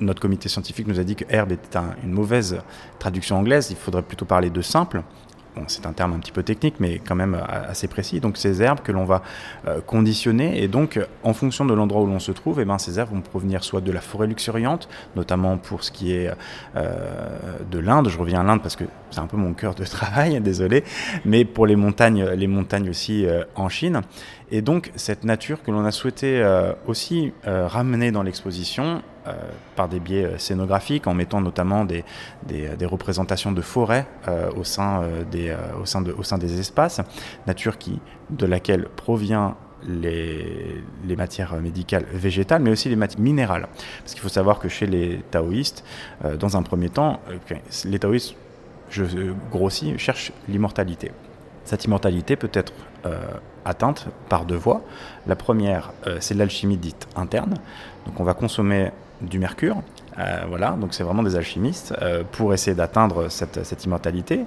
notre 0.00 0.20
comité 0.20 0.48
scientifique 0.48 0.86
nous 0.86 0.98
a 0.98 1.04
dit 1.04 1.16
que 1.16 1.24
herbe 1.28 1.52
était 1.52 1.76
un, 1.76 1.94
une 2.02 2.12
mauvaise 2.12 2.58
traduction 2.98 3.36
anglaise, 3.36 3.68
il 3.70 3.76
faudrait 3.76 4.02
plutôt 4.02 4.24
parler 4.24 4.50
de 4.50 4.62
simple. 4.62 5.02
Bon, 5.56 5.64
c'est 5.66 5.84
un 5.84 5.92
terme 5.92 6.12
un 6.12 6.20
petit 6.20 6.30
peu 6.30 6.44
technique, 6.44 6.76
mais 6.78 7.00
quand 7.00 7.16
même 7.16 7.36
assez 7.50 7.88
précis. 7.88 8.20
Donc, 8.20 8.36
ces 8.36 8.62
herbes 8.62 8.80
que 8.80 8.92
l'on 8.92 9.04
va 9.04 9.22
euh, 9.66 9.80
conditionner, 9.80 10.62
et 10.62 10.68
donc, 10.68 11.00
en 11.24 11.32
fonction 11.32 11.64
de 11.64 11.74
l'endroit 11.74 12.02
où 12.02 12.06
l'on 12.06 12.20
se 12.20 12.30
trouve, 12.30 12.60
eh 12.60 12.64
ben, 12.64 12.78
ces 12.78 13.00
herbes 13.00 13.10
vont 13.10 13.20
provenir 13.20 13.64
soit 13.64 13.80
de 13.80 13.90
la 13.90 14.00
forêt 14.00 14.28
luxuriante, 14.28 14.88
notamment 15.16 15.58
pour 15.58 15.82
ce 15.82 15.90
qui 15.90 16.12
est 16.12 16.30
euh, 16.76 17.58
de 17.68 17.78
l'Inde. 17.80 18.08
Je 18.08 18.18
reviens 18.18 18.42
à 18.42 18.44
l'Inde 18.44 18.62
parce 18.62 18.76
que 18.76 18.84
c'est 19.10 19.18
un 19.18 19.26
peu 19.26 19.36
mon 19.36 19.52
cœur 19.52 19.74
de 19.74 19.84
travail, 19.84 20.40
désolé, 20.40 20.84
mais 21.24 21.44
pour 21.44 21.66
les 21.66 21.76
montagnes, 21.76 22.24
les 22.26 22.46
montagnes 22.46 22.88
aussi 22.88 23.26
euh, 23.26 23.42
en 23.56 23.68
Chine. 23.68 24.02
Et 24.52 24.62
donc, 24.62 24.90
cette 24.96 25.24
nature 25.24 25.62
que 25.62 25.70
l'on 25.70 25.84
a 25.84 25.92
souhaité 25.92 26.40
euh, 26.42 26.72
aussi 26.86 27.32
euh, 27.46 27.68
ramener 27.68 28.10
dans 28.10 28.24
l'exposition 28.24 29.02
euh, 29.19 29.19
par 29.76 29.88
des 29.88 30.00
biais 30.00 30.38
scénographiques, 30.38 31.06
en 31.06 31.14
mettant 31.14 31.40
notamment 31.40 31.84
des, 31.84 32.04
des, 32.46 32.68
des 32.76 32.86
représentations 32.86 33.52
de 33.52 33.60
forêts 33.60 34.06
au, 34.56 34.64
sein, 34.64 35.02
des, 35.30 35.54
au, 35.80 35.86
sein 35.86 36.02
de, 36.02 36.12
au 36.12 36.22
sein 36.22 36.38
des 36.38 36.58
espaces, 36.58 37.00
nature 37.46 37.78
qui, 37.78 38.00
de 38.30 38.46
laquelle 38.46 38.88
provient 38.88 39.56
les, 39.86 40.82
les, 41.04 41.16
matières 41.16 41.54
médicales 41.60 42.04
végétales, 42.12 42.62
mais 42.62 42.70
aussi 42.70 42.88
les 42.88 42.96
matières 42.96 43.20
minérales. 43.20 43.66
Parce 44.00 44.12
qu'il 44.12 44.22
faut 44.22 44.28
savoir 44.28 44.58
que 44.58 44.68
chez 44.68 44.86
les 44.86 45.22
taoïstes, 45.30 45.84
euh, 46.24 46.36
dans 46.36 46.56
un 46.56 46.62
premier 46.62 46.90
temps, 46.90 47.20
euh, 47.30 47.56
les 47.84 47.98
taoïstes, 47.98 48.34
je 48.90 49.32
grossis, 49.50 49.96
cherchent 49.98 50.32
l'immortalité. 50.48 51.12
Cette 51.64 51.84
immortalité 51.84 52.36
peut 52.36 52.50
être 52.52 52.72
euh, 53.06 53.18
atteinte 53.64 54.08
par 54.28 54.44
deux 54.44 54.56
voies. 54.56 54.82
La 55.26 55.36
première, 55.36 55.92
euh, 56.06 56.16
c'est 56.20 56.34
l'alchimie 56.34 56.76
dite 56.76 57.06
interne. 57.16 57.54
Donc 58.06 58.18
on 58.18 58.24
va 58.24 58.34
consommer 58.34 58.90
du 59.22 59.38
mercure, 59.38 59.76
euh, 60.18 60.44
voilà, 60.48 60.72
donc 60.72 60.92
c'est 60.92 61.02
vraiment 61.02 61.22
des 61.22 61.36
alchimistes 61.36 61.94
euh, 62.02 62.24
pour 62.30 62.52
essayer 62.52 62.74
d'atteindre 62.74 63.28
cette, 63.28 63.84
immortalité. 63.84 64.44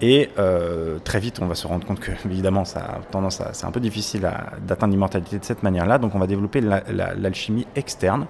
Et 0.00 0.28
euh, 0.38 0.98
très 1.02 1.18
vite, 1.18 1.40
on 1.40 1.46
va 1.46 1.54
se 1.54 1.66
rendre 1.66 1.86
compte 1.86 2.00
que, 2.00 2.12
évidemment, 2.26 2.64
ça 2.64 2.80
a 2.80 2.98
tendance 3.10 3.40
à, 3.40 3.52
c'est 3.52 3.66
un 3.66 3.70
peu 3.70 3.80
difficile 3.80 4.28
d'atteindre 4.66 4.92
l'immortalité 4.92 5.38
de 5.38 5.44
cette 5.44 5.62
manière-là. 5.62 5.98
Donc 5.98 6.14
on 6.14 6.18
va 6.18 6.26
développer 6.26 6.60
l'alchimie 6.60 7.62
la, 7.62 7.66
la, 7.74 7.80
externe. 7.80 8.26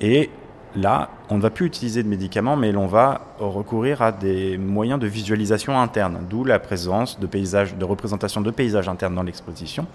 Et 0.00 0.30
Là, 0.76 1.08
on 1.30 1.36
ne 1.36 1.42
va 1.42 1.50
plus 1.50 1.66
utiliser 1.66 2.02
de 2.02 2.08
médicaments, 2.08 2.56
mais 2.56 2.72
l'on 2.72 2.86
va 2.86 3.22
recourir 3.38 4.02
à 4.02 4.12
des 4.12 4.58
moyens 4.58 5.00
de 5.00 5.06
visualisation 5.06 5.80
interne, 5.80 6.20
d'où 6.28 6.44
la 6.44 6.58
présence 6.58 7.18
de 7.18 7.26
paysages, 7.26 7.74
de 7.74 8.50
paysages 8.50 8.88
internes 8.88 9.14
dans 9.14 9.22
l'exposition, 9.22 9.86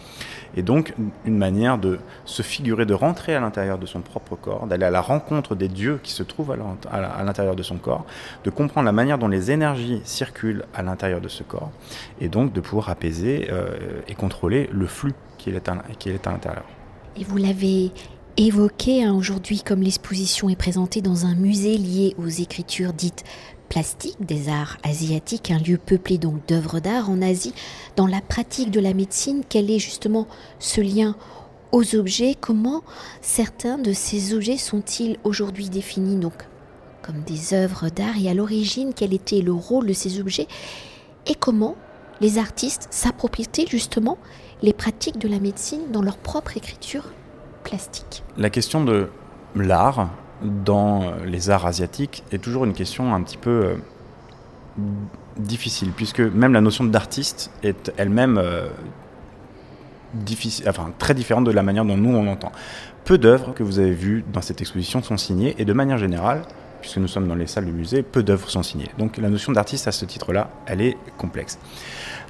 et 0.56 0.64
donc 0.64 0.96
une 1.26 1.38
manière 1.38 1.78
de 1.78 2.00
se 2.26 2.42
figurer, 2.42 2.86
de 2.86 2.94
rentrer 2.94 3.36
à 3.36 3.40
l'intérieur 3.40 3.78
de 3.78 3.86
son 3.86 4.02
propre 4.02 4.36
corps, 4.36 4.66
d'aller 4.66 4.86
à 4.86 4.92
la 4.92 5.02
rencontre 5.02 5.56
des 5.56 5.68
dieux 5.68 6.00
qui 6.02 6.12
se 6.12 6.24
trouvent 6.24 6.52
à 6.52 7.24
l'intérieur 7.24 7.56
de 7.56 7.64
son 7.64 7.78
corps, 7.78 8.06
de 8.44 8.50
comprendre 8.50 8.86
la 8.86 8.92
manière 8.92 9.20
dont 9.20 9.28
les 9.28 9.52
énergies 9.52 10.02
circulent 10.04 10.66
à 10.74 10.82
l'intérieur 10.82 11.22
de 11.22 11.28
ce 11.28 11.44
corps, 11.44 11.72
et 12.20 12.30
donc 12.30 12.52
de 12.52 12.62
pouvoir 12.62 12.90
apaiser 12.90 13.48
euh, 13.52 14.02
et 14.08 14.16
contrôler 14.16 14.70
le 14.74 14.88
flux 14.88 15.14
qui 15.38 15.52
est 15.52 15.70
à 15.70 15.76
l'intérieur. 15.76 16.64
Et 17.16 17.24
vous 17.24 17.38
l'avez 17.38 17.92
évoqué 18.38 19.04
hein, 19.04 19.14
aujourd'hui 19.14 19.62
comme 19.62 19.82
l'exposition 19.82 20.50
est 20.50 20.56
présentée 20.56 21.02
dans 21.02 21.26
un 21.26 21.36
musée 21.36 21.78
lié 21.78 22.16
aux 22.18 22.28
écritures 22.28 22.94
dites 22.94 23.24
plastiques 23.70 24.26
des 24.26 24.50
arts 24.50 24.78
asiatiques, 24.84 25.52
un 25.52 25.60
lieu 25.60 25.78
peuplé 25.78 26.18
donc 26.18 26.46
d'œuvres 26.48 26.80
d'art 26.80 27.10
en 27.10 27.22
Asie. 27.22 27.54
Dans 27.96 28.08
la 28.08 28.22
pratique 28.22 28.72
de 28.72 28.80
la 28.80 28.94
médecine, 28.94 29.44
quel 29.48 29.72
est 29.72 29.80
justement 29.80 30.28
ce 30.60 30.82
lien 30.82 31.16
aux 31.72 31.96
objets? 31.96 32.36
Comment 32.40 32.84
certains 33.22 33.78
de 33.78 33.94
ces 33.94 34.34
objets 34.34 34.58
sont-ils 34.58 35.18
aujourd'hui 35.24 35.70
définis 35.70 36.18
donc 36.18 36.46
comme 37.02 37.22
des 37.24 37.54
œuvres 37.54 37.90
d'art? 37.90 38.18
Et 38.20 38.30
à 38.30 38.34
l'origine 38.34 38.94
quel 38.96 39.14
était 39.14 39.42
le 39.42 39.54
rôle 39.54 39.88
de 39.88 39.94
ces 39.94 40.20
objets? 40.20 40.48
Et 41.28 41.36
comment 41.36 41.76
les 42.22 42.38
artistes 42.38 42.88
s'approprient-ils 42.92 43.70
justement 43.70 44.18
les 44.62 44.74
pratiques 44.74 45.18
de 45.18 45.28
la 45.28 45.40
médecine 45.40 45.92
dans 45.92 46.02
leur 46.02 46.18
propre 46.18 46.58
écriture? 46.58 47.06
La 48.38 48.50
question 48.50 48.84
de 48.84 49.08
l'art 49.56 50.10
dans 50.42 51.14
les 51.26 51.50
arts 51.50 51.66
asiatiques 51.66 52.24
est 52.32 52.42
toujours 52.42 52.66
une 52.66 52.74
question 52.74 53.14
un 53.14 53.22
petit 53.22 53.38
peu 53.38 53.50
euh, 53.50 53.76
difficile, 55.38 55.92
puisque 55.96 56.20
même 56.20 56.54
la 56.54 56.62
notion 56.62 56.84
d'artiste 56.84 57.52
est 57.64 57.92
elle-même 57.98 58.38
euh, 58.38 58.68
difficile, 60.14 60.68
enfin, 60.70 60.92
très 60.98 61.14
différente 61.14 61.46
de 61.46 61.52
la 61.52 61.64
manière 61.64 61.86
dont 61.86 61.98
nous 61.98 62.16
on 62.16 62.24
l'entend. 62.24 62.52
Peu 63.06 63.18
d'œuvres 63.18 63.54
que 63.54 63.64
vous 63.64 63.80
avez 63.80 63.94
vues 63.94 64.24
dans 64.32 64.42
cette 64.42 64.62
exposition 64.62 65.02
sont 65.02 65.18
signées, 65.18 65.56
et 65.58 65.66
de 65.66 65.74
manière 65.74 65.98
générale, 65.98 66.44
puisque 66.82 66.98
nous 66.98 67.08
sommes 67.08 67.28
dans 67.28 67.36
les 67.36 67.48
salles 67.48 67.66
du 67.66 67.72
musée, 67.72 68.04
peu 68.04 68.24
d'œuvres 68.24 68.50
sont 68.50 68.64
signées. 68.64 68.90
Donc 68.98 69.18
la 69.18 69.30
notion 69.30 69.54
d'artiste 69.54 69.88
à 69.88 69.94
ce 69.94 70.04
titre-là, 70.04 70.50
elle 70.66 70.82
est 70.82 70.98
complexe. 71.18 71.58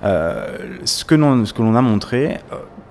Euh, 0.03 0.77
ce 0.85 1.03
que 1.05 1.15
l'on 1.15 1.75
a 1.75 1.81
montré, 1.81 2.39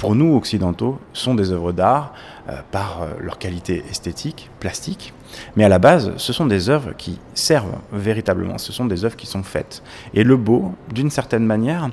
pour 0.02 0.16
nous 0.16 0.34
occidentaux, 0.34 0.98
sont 1.12 1.36
des 1.36 1.52
œuvres 1.52 1.70
d'art 1.70 2.12
euh, 2.48 2.56
par 2.72 3.02
euh, 3.02 3.12
leur 3.20 3.38
qualité 3.38 3.84
esthétique, 3.88 4.50
plastique, 4.58 5.14
mais 5.54 5.62
à 5.62 5.68
la 5.68 5.78
base, 5.78 6.12
ce 6.16 6.32
sont 6.32 6.46
des 6.46 6.70
œuvres 6.70 6.92
qui 6.98 7.20
servent 7.34 7.78
véritablement, 7.92 8.58
ce 8.58 8.72
sont 8.72 8.86
des 8.86 9.04
œuvres 9.04 9.14
qui 9.14 9.28
sont 9.28 9.44
faites. 9.44 9.84
Et 10.12 10.24
le 10.24 10.36
beau, 10.36 10.74
d'une 10.92 11.08
certaine 11.08 11.46
manière, 11.46 11.88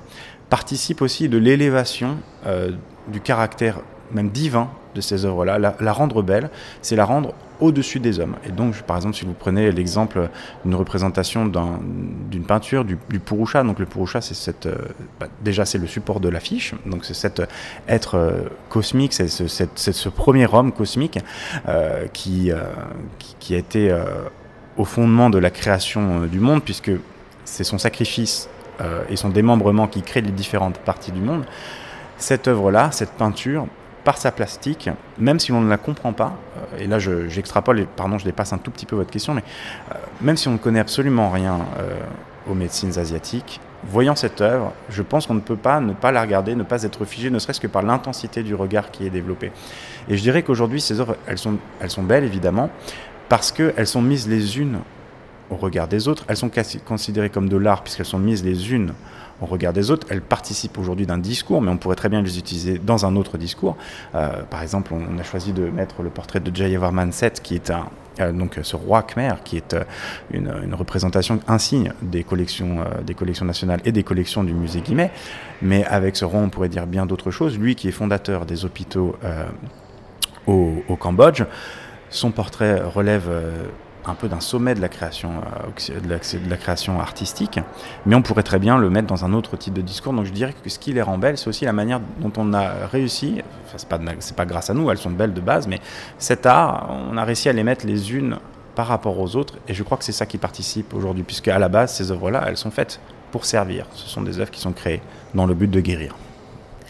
participe 0.49 1.03
aussi 1.03 1.29
de 1.29 1.37
l'élévation 1.37 2.17
euh, 2.47 2.71
du 3.09 3.21
caractère 3.21 3.79
même 4.11 4.31
divin 4.31 4.71
de 4.99 5.03
ces 5.03 5.25
œuvres-là. 5.25 5.57
La, 5.79 5.93
rendre 5.93 6.21
belle, 6.21 6.49
c'est 6.81 6.95
la 6.95 7.05
rendre 7.05 7.33
au-dessus 7.59 7.99
des 7.99 8.19
hommes. 8.19 8.35
Et 8.45 8.51
donc, 8.51 8.81
par 8.83 8.97
exemple, 8.97 9.15
si 9.15 9.25
vous 9.25 9.33
prenez 9.33 9.71
l'exemple 9.71 10.29
d'une 10.63 10.75
représentation 10.75 11.45
d'une 11.45 12.43
peinture 12.43 12.85
du, 12.85 12.97
Purusha, 13.19 13.63
donc 13.63 13.79
le 13.79 13.85
Purusha, 13.85 14.21
c'est 14.21 14.65
euh, 14.65 14.75
bah, 15.19 15.27
déjà 15.41 15.65
c'est 15.65 15.77
le 15.77 15.87
support 15.87 16.19
de 16.19 16.29
l'affiche, 16.29 16.73
donc 16.85 17.05
c'est 17.05 17.13
cet 17.13 17.41
être 17.87 18.15
euh, 18.15 18.41
cosmique, 18.69 19.13
c'est 19.13 19.27
ce, 19.27 20.09
premier 20.09 20.47
homme 20.53 20.71
cosmique 20.71 21.19
euh, 21.67 22.07
qui, 22.13 22.51
qui, 23.39 23.55
a 23.55 23.57
été 23.57 23.93
au 24.77 24.85
fondement 24.85 25.29
de 25.29 25.37
la 25.37 25.49
création 25.49 26.25
du 26.25 26.39
monde, 26.39 26.63
puisque 26.63 26.91
c'est 27.45 27.63
son 27.63 27.77
sacrifice 27.77 28.49
et 29.09 29.17
son 29.17 29.29
démembrement 29.29 29.87
qui 29.87 30.01
crée 30.01 30.21
les 30.21 30.31
différentes 30.31 30.77
parties 30.77 31.11
du 31.11 31.19
monde. 31.19 31.43
Cette 32.19 32.49
œuvre-là, 32.49 32.91
cette 32.91 33.11
peinture, 33.11 33.65
par 34.03 34.17
sa 34.17 34.31
plastique, 34.31 34.89
même 35.17 35.39
si 35.39 35.51
on 35.51 35.61
ne 35.61 35.69
la 35.69 35.77
comprend 35.77 36.13
pas, 36.13 36.37
euh, 36.57 36.83
et 36.83 36.87
là 36.87 36.99
j'extrapole, 36.99 37.85
pardon, 37.95 38.17
je 38.17 38.25
dépasse 38.25 38.53
un 38.53 38.57
tout 38.57 38.71
petit 38.71 38.85
peu 38.85 38.95
votre 38.95 39.11
question, 39.11 39.33
mais 39.33 39.43
euh, 39.91 39.95
même 40.21 40.37
si 40.37 40.47
on 40.47 40.53
ne 40.53 40.57
connaît 40.57 40.79
absolument 40.79 41.29
rien 41.29 41.59
euh, 41.79 41.95
aux 42.49 42.53
médecines 42.53 42.97
asiatiques, 42.97 43.59
voyant 43.83 44.15
cette 44.15 44.41
œuvre, 44.41 44.73
je 44.89 45.01
pense 45.01 45.27
qu'on 45.27 45.33
ne 45.33 45.39
peut 45.39 45.55
pas 45.55 45.79
ne 45.79 45.93
pas 45.93 46.11
la 46.11 46.21
regarder, 46.21 46.55
ne 46.55 46.63
pas 46.63 46.83
être 46.83 47.05
figé, 47.05 47.29
ne 47.29 47.39
serait-ce 47.39 47.59
que 47.59 47.67
par 47.67 47.83
l'intensité 47.83 48.43
du 48.43 48.55
regard 48.55 48.91
qui 48.91 49.05
est 49.05 49.09
développé. 49.09 49.51
Et 50.09 50.17
je 50.17 50.21
dirais 50.21 50.43
qu'aujourd'hui, 50.43 50.81
ces 50.81 50.99
œuvres, 50.99 51.15
elles 51.27 51.37
sont 51.37 52.03
belles 52.03 52.23
évidemment, 52.23 52.69
parce 53.29 53.51
qu'elles 53.51 53.87
sont 53.87 54.01
mises 54.01 54.27
les 54.27 54.59
unes 54.59 54.79
au 55.49 55.55
regard 55.55 55.87
des 55.87 56.07
autres, 56.07 56.25
elles 56.27 56.37
sont 56.37 56.51
considérées 56.85 57.29
comme 57.29 57.49
de 57.49 57.57
l'art 57.57 57.83
puisqu'elles 57.83 58.05
sont 58.05 58.19
mises 58.19 58.43
les 58.43 58.71
unes 58.71 58.93
au 59.41 59.45
regard 59.45 59.73
des 59.73 59.91
autres. 59.91 60.07
Elles 60.09 60.21
participent 60.21 60.77
aujourd'hui 60.77 61.05
d'un 61.05 61.17
discours, 61.17 61.61
mais 61.61 61.71
on 61.71 61.77
pourrait 61.77 61.95
très 61.95 62.09
bien 62.09 62.21
les 62.21 62.37
utiliser 62.37 62.77
dans 62.77 63.05
un 63.05 63.15
autre 63.15 63.37
discours. 63.37 63.77
Euh, 64.15 64.43
par 64.43 64.61
exemple, 64.61 64.93
on 64.93 65.17
a 65.17 65.23
choisi 65.23 65.53
de 65.53 65.63
mettre 65.69 66.01
le 66.01 66.09
portrait 66.09 66.39
de 66.39 66.55
Jayavarman 66.55 67.11
VII, 67.11 67.31
qui 67.41 67.55
est 67.55 67.71
euh, 68.19 68.31
donc 68.31 68.59
ce 68.61 68.75
roi 68.75 69.03
Khmer, 69.03 69.35
qui 69.43 69.57
est 69.57 69.73
euh, 69.73 69.83
une, 70.31 70.73
représentation, 70.73 71.39
un 71.47 71.57
signe 71.57 71.93
des 72.01 72.23
collections, 72.23 72.83
des 73.05 73.13
collections 73.13 73.45
nationales 73.45 73.81
et 73.85 73.91
des 73.91 74.03
collections 74.03 74.43
du 74.43 74.53
musée 74.53 74.81
Guimet. 74.81 75.11
Mais 75.61 75.85
avec 75.85 76.15
ce 76.15 76.25
roi, 76.25 76.41
on 76.41 76.49
pourrait 76.49 76.69
dire 76.69 76.87
bien 76.87 77.05
d'autres 77.05 77.31
choses. 77.31 77.57
Lui 77.57 77.75
qui 77.75 77.87
est 77.87 77.91
fondateur 77.91 78.45
des 78.45 78.65
hôpitaux 78.65 79.15
au, 80.47 80.83
au, 80.87 80.95
Cambodge, 80.95 81.43
son 82.09 82.31
portrait 82.31 82.81
relève 82.81 83.29
un 84.09 84.15
peu 84.15 84.27
d'un 84.27 84.39
sommet 84.39 84.75
de 84.75 84.81
la, 84.81 84.89
création, 84.89 85.31
euh, 85.89 85.99
de 85.99 86.49
la, 86.49 86.57
création 86.57 86.99
artistique, 86.99 87.59
mais 88.05 88.15
on 88.15 88.21
pourrait 88.21 88.43
très 88.43 88.59
bien 88.59 88.77
le 88.77 88.89
mettre 88.89 89.07
dans 89.07 89.25
un 89.25 89.33
autre 89.33 89.57
type 89.57 89.73
de 89.73 89.81
discours. 89.81 90.13
Donc 90.13 90.25
je 90.25 90.31
dirais 90.31 90.53
que 90.63 90.69
ce 90.69 90.79
qui 90.79 90.93
les 90.93 91.01
rend 91.01 91.17
belles, 91.17 91.37
c'est 91.37 91.47
aussi 91.47 91.65
la 91.65 91.73
manière 91.73 92.01
dont 92.19 92.31
on 92.37 92.53
a 92.53 92.87
réussi, 92.91 93.41
enfin, 93.65 93.77
c'est 93.77 93.87
pas, 93.87 93.99
pas 94.35 94.45
grâce 94.45 94.69
à 94.69 94.73
nous, 94.73 94.89
elles 94.91 94.97
sont 94.97 95.11
belles 95.11 95.33
de 95.33 95.41
base, 95.41 95.67
mais 95.67 95.79
cet 96.17 96.45
art, 96.45 96.89
on 97.11 97.17
a 97.17 97.23
réussi 97.23 97.49
à 97.49 97.53
les 97.53 97.63
mettre 97.63 97.85
les 97.85 98.13
unes 98.13 98.37
par 98.75 98.87
rapport 98.87 99.19
aux 99.19 99.35
autres, 99.35 99.55
et 99.67 99.73
je 99.73 99.83
crois 99.83 99.97
que 99.97 100.03
c'est 100.03 100.11
ça 100.11 100.25
qui 100.25 100.37
participe 100.37 100.93
aujourd'hui, 100.93 101.23
puisque 101.23 101.47
à 101.47 101.59
la 101.59 101.69
base, 101.69 101.93
ces 101.93 102.11
œuvres-là, 102.11 102.43
elles 102.47 102.57
sont 102.57 102.71
faites 102.71 102.99
pour 103.31 103.45
servir. 103.45 103.85
Ce 103.93 104.07
sont 104.07 104.21
des 104.21 104.39
œuvres 104.39 104.51
qui 104.51 104.61
sont 104.61 104.73
créées 104.73 105.01
dans 105.33 105.45
le 105.45 105.53
but 105.53 105.69
de 105.69 105.81
guérir. 105.81 106.15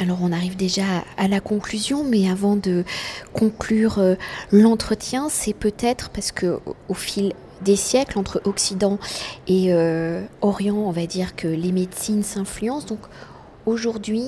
Alors 0.02 0.20
on 0.22 0.32
arrive 0.32 0.56
déjà 0.56 1.04
à 1.18 1.28
la 1.28 1.42
conclusion, 1.42 2.06
mais 2.06 2.30
avant 2.30 2.56
de 2.56 2.86
conclure 3.34 4.00
euh, 4.00 4.16
l'entretien, 4.54 5.28
c'est 5.28 5.54
peut-être 5.54 6.10
parce 6.10 6.32
que 6.32 6.60
au 6.88 6.94
fil 6.94 7.34
des 7.62 7.76
siècles 7.76 8.18
entre 8.18 8.42
Occident 8.46 8.98
et 9.48 9.74
euh, 9.74 10.24
Orient, 10.40 10.78
on 10.78 10.92
va 10.92 11.06
dire 11.06 11.36
que 11.36 11.50
les 11.50 11.74
médecines 11.74 12.24
s'influencent. 12.24 12.88
Donc 12.88 13.02
aujourd'hui, 13.66 14.24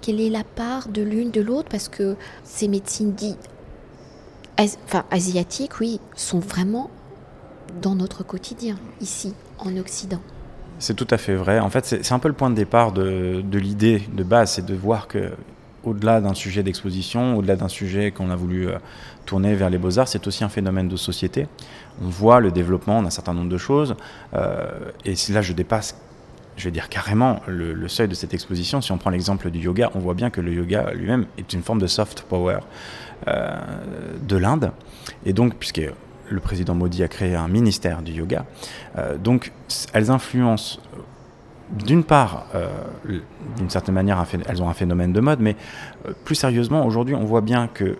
quelle 0.00 0.20
est 0.20 0.28
la 0.28 0.42
part 0.42 0.88
de 0.88 1.02
l'une 1.02 1.30
de 1.30 1.40
l'autre? 1.40 1.68
Parce 1.68 1.88
que 1.88 2.16
ces 2.42 2.66
médecines 2.66 3.12
dites 3.12 3.48
asiatiques, 5.10 5.78
oui, 5.80 6.00
sont 6.16 6.40
vraiment 6.40 6.90
dans 7.80 7.94
notre 7.94 8.24
quotidien, 8.24 8.76
ici, 9.00 9.34
en 9.58 9.76
Occident. 9.76 10.20
C'est 10.82 10.94
tout 10.94 11.06
à 11.10 11.16
fait 11.16 11.36
vrai. 11.36 11.60
En 11.60 11.70
fait, 11.70 11.86
c'est 12.02 12.12
un 12.12 12.18
peu 12.18 12.26
le 12.26 12.34
point 12.34 12.50
de 12.50 12.56
départ 12.56 12.90
de, 12.90 13.40
l'idée 13.52 14.02
de 14.12 14.24
base, 14.24 14.54
c'est 14.54 14.66
de 14.66 14.74
voir 14.74 15.06
que 15.06 15.30
au-delà 15.84 16.20
d'un 16.20 16.34
sujet 16.34 16.64
d'exposition, 16.64 17.36
au-delà 17.36 17.54
d'un 17.54 17.68
sujet 17.68 18.10
qu'on 18.10 18.30
a 18.30 18.34
voulu 18.34 18.66
euh, 18.66 18.78
tourner 19.24 19.54
vers 19.54 19.70
les 19.70 19.78
beaux-arts, 19.78 20.08
c'est 20.08 20.26
aussi 20.26 20.42
un 20.42 20.48
phénomène 20.48 20.88
de 20.88 20.96
société. 20.96 21.46
On 22.02 22.08
voit 22.08 22.40
le 22.40 22.50
développement 22.50 23.00
d'un 23.00 23.10
certain 23.10 23.32
nombre 23.32 23.48
de 23.48 23.58
choses. 23.58 23.94
Euh, 24.34 24.66
et 25.04 25.14
là, 25.30 25.40
je 25.40 25.52
dépasse, 25.52 25.96
je 26.56 26.64
vais 26.64 26.72
dire 26.72 26.88
carrément, 26.88 27.38
le, 27.46 27.86
seuil 27.86 28.08
de 28.08 28.14
cette 28.14 28.34
exposition. 28.34 28.80
Si 28.80 28.90
on 28.90 28.98
prend 28.98 29.10
l'exemple 29.10 29.52
du 29.52 29.60
yoga, 29.60 29.92
on 29.94 30.00
voit 30.00 30.14
bien 30.14 30.30
que 30.30 30.40
le 30.40 30.52
yoga 30.52 30.90
lui-même 30.94 31.26
est 31.38 31.52
une 31.52 31.62
forme 31.62 31.80
de 31.80 31.86
soft 31.86 32.22
power 32.22 32.58
euh, 33.28 33.56
de 34.20 34.36
l'Inde. 34.36 34.72
Et 35.24 35.32
donc, 35.32 35.54
puisque 35.54 35.82
le 36.32 36.40
président 36.40 36.74
Modi 36.74 37.02
a 37.02 37.08
créé 37.08 37.34
un 37.34 37.48
ministère 37.48 38.02
du 38.02 38.12
yoga. 38.12 38.44
Euh, 38.98 39.16
donc, 39.18 39.52
elles 39.92 40.10
influencent, 40.10 40.80
euh, 40.94 40.98
d'une 41.84 42.04
part, 42.04 42.46
euh, 42.54 42.68
d'une 43.56 43.70
certaine 43.70 43.94
manière, 43.94 44.24
elles 44.46 44.62
ont 44.62 44.68
un 44.68 44.74
phénomène 44.74 45.12
de 45.12 45.20
mode, 45.20 45.40
mais 45.40 45.56
plus 46.24 46.34
sérieusement, 46.34 46.84
aujourd'hui, 46.84 47.14
on 47.14 47.24
voit 47.24 47.40
bien 47.40 47.68
que 47.72 47.96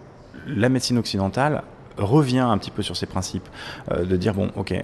la 0.46 0.68
médecine 0.68 0.98
occidentale 0.98 1.62
revient 1.96 2.38
un 2.38 2.56
petit 2.58 2.70
peu 2.70 2.82
sur 2.82 2.96
ces 2.96 3.06
principes, 3.06 3.48
de 3.90 4.16
dire, 4.16 4.34
bon, 4.34 4.50
ok, 4.56 4.74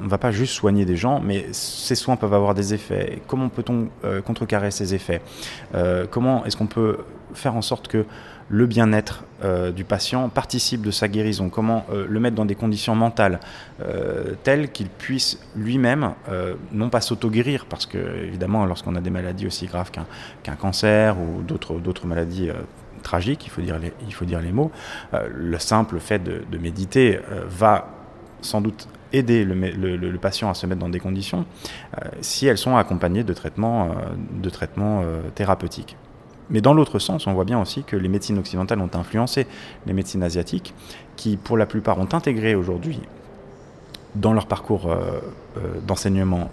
on 0.00 0.04
ne 0.04 0.08
va 0.08 0.18
pas 0.18 0.32
juste 0.32 0.52
soigner 0.52 0.84
des 0.84 0.96
gens, 0.96 1.20
mais 1.20 1.46
ces 1.52 1.94
soins 1.94 2.16
peuvent 2.16 2.34
avoir 2.34 2.54
des 2.54 2.74
effets. 2.74 3.22
Comment 3.28 3.48
peut-on 3.48 3.88
contrecarrer 4.22 4.72
ces 4.72 4.92
effets? 4.92 5.22
Comment 6.10 6.44
est-ce 6.44 6.56
qu'on 6.56 6.66
peut 6.66 6.98
faire 7.34 7.54
en 7.54 7.62
sorte 7.62 7.86
que 7.86 8.04
le 8.48 8.66
bien-être 8.66 9.24
euh, 9.44 9.72
du 9.72 9.84
patient 9.84 10.28
participe 10.28 10.82
de 10.82 10.90
sa 10.90 11.08
guérison, 11.08 11.48
comment 11.48 11.84
euh, 11.90 12.06
le 12.08 12.20
mettre 12.20 12.36
dans 12.36 12.44
des 12.44 12.54
conditions 12.54 12.94
mentales 12.94 13.40
euh, 13.82 14.34
telles 14.44 14.70
qu'il 14.70 14.88
puisse 14.88 15.38
lui-même 15.56 16.12
non 16.72 16.90
pas 16.90 17.00
s'auto-guérir, 17.00 17.66
parce 17.66 17.86
que 17.86 17.98
évidemment 18.24 18.64
lorsqu'on 18.66 18.94
a 18.94 19.00
des 19.00 19.10
maladies 19.10 19.46
aussi 19.46 19.66
graves 19.66 19.90
qu'un 19.90 20.56
cancer 20.56 21.16
ou 21.18 21.42
d'autres 21.42 22.06
maladies 22.06 22.50
tragiques, 23.02 23.46
il 23.46 23.50
faut 23.50 24.24
dire 24.24 24.40
les, 24.40 24.52
mots, 24.52 24.70
le 25.12 25.58
simple 25.58 25.98
fait 25.98 26.22
de, 26.22 26.58
méditer 26.58 27.20
va 27.48 27.88
sans 28.40 28.60
doute 28.60 28.88
aider 29.12 29.44
le, 29.44 30.18
patient 30.18 30.50
à 30.50 30.54
se 30.54 30.66
mettre 30.66 30.80
dans 30.80 30.88
des 30.88 31.00
conditions 31.00 31.46
si 32.20 32.46
elles 32.46 32.58
sont 32.58 32.76
accompagnées 32.76 33.24
de 33.24 33.32
traitements 33.32 33.94
thérapeutiques. 35.34 35.96
Mais 36.50 36.60
dans 36.60 36.74
l'autre 36.74 36.98
sens, 36.98 37.26
on 37.26 37.32
voit 37.32 37.44
bien 37.44 37.60
aussi 37.60 37.82
que 37.82 37.96
les 37.96 38.08
médecines 38.08 38.38
occidentales 38.38 38.80
ont 38.80 38.90
influencé 38.94 39.46
les 39.86 39.92
médecines 39.92 40.22
asiatiques, 40.22 40.74
qui 41.16 41.36
pour 41.36 41.56
la 41.56 41.66
plupart 41.66 41.98
ont 41.98 42.08
intégré 42.12 42.54
aujourd'hui 42.54 43.00
dans 44.14 44.32
leur 44.32 44.46
parcours 44.46 44.94
d'enseignement 45.86 46.50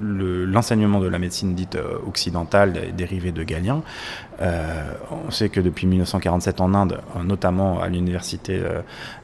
l'enseignement 0.00 1.00
de 1.00 1.08
la 1.08 1.18
médecine 1.18 1.54
dite 1.54 1.76
euh, 1.76 1.98
occidentale, 2.06 2.94
dérivée 2.96 3.32
de 3.32 3.42
Galien. 3.42 3.82
Euh, 4.40 4.92
on 5.26 5.30
sait 5.30 5.48
que 5.48 5.60
depuis 5.60 5.86
1947 5.86 6.60
en 6.60 6.74
Inde, 6.74 7.00
notamment 7.24 7.80
à 7.80 7.88
l'université 7.88 8.60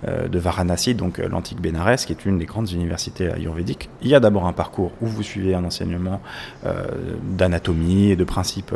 euh, 0.07 0.29
de 0.29 0.39
Varanasi, 0.39 0.95
donc 0.95 1.19
l'antique 1.19 1.61
Bénarès, 1.61 2.05
qui 2.05 2.13
est 2.13 2.25
une 2.25 2.39
des 2.39 2.47
grandes 2.47 2.71
universités 2.71 3.31
ayurvédiques, 3.31 3.89
il 4.03 4.09
y 4.09 4.15
a 4.15 4.21
d'abord 4.21 4.47
un 4.47 4.53
parcours 4.53 4.93
où 5.01 5.07
vous 5.07 5.23
suivez 5.23 5.55
un 5.55 5.65
enseignement 5.65 6.21
d'anatomie 7.23 8.11
et 8.11 8.17
de 8.17 8.25
principes 8.25 8.75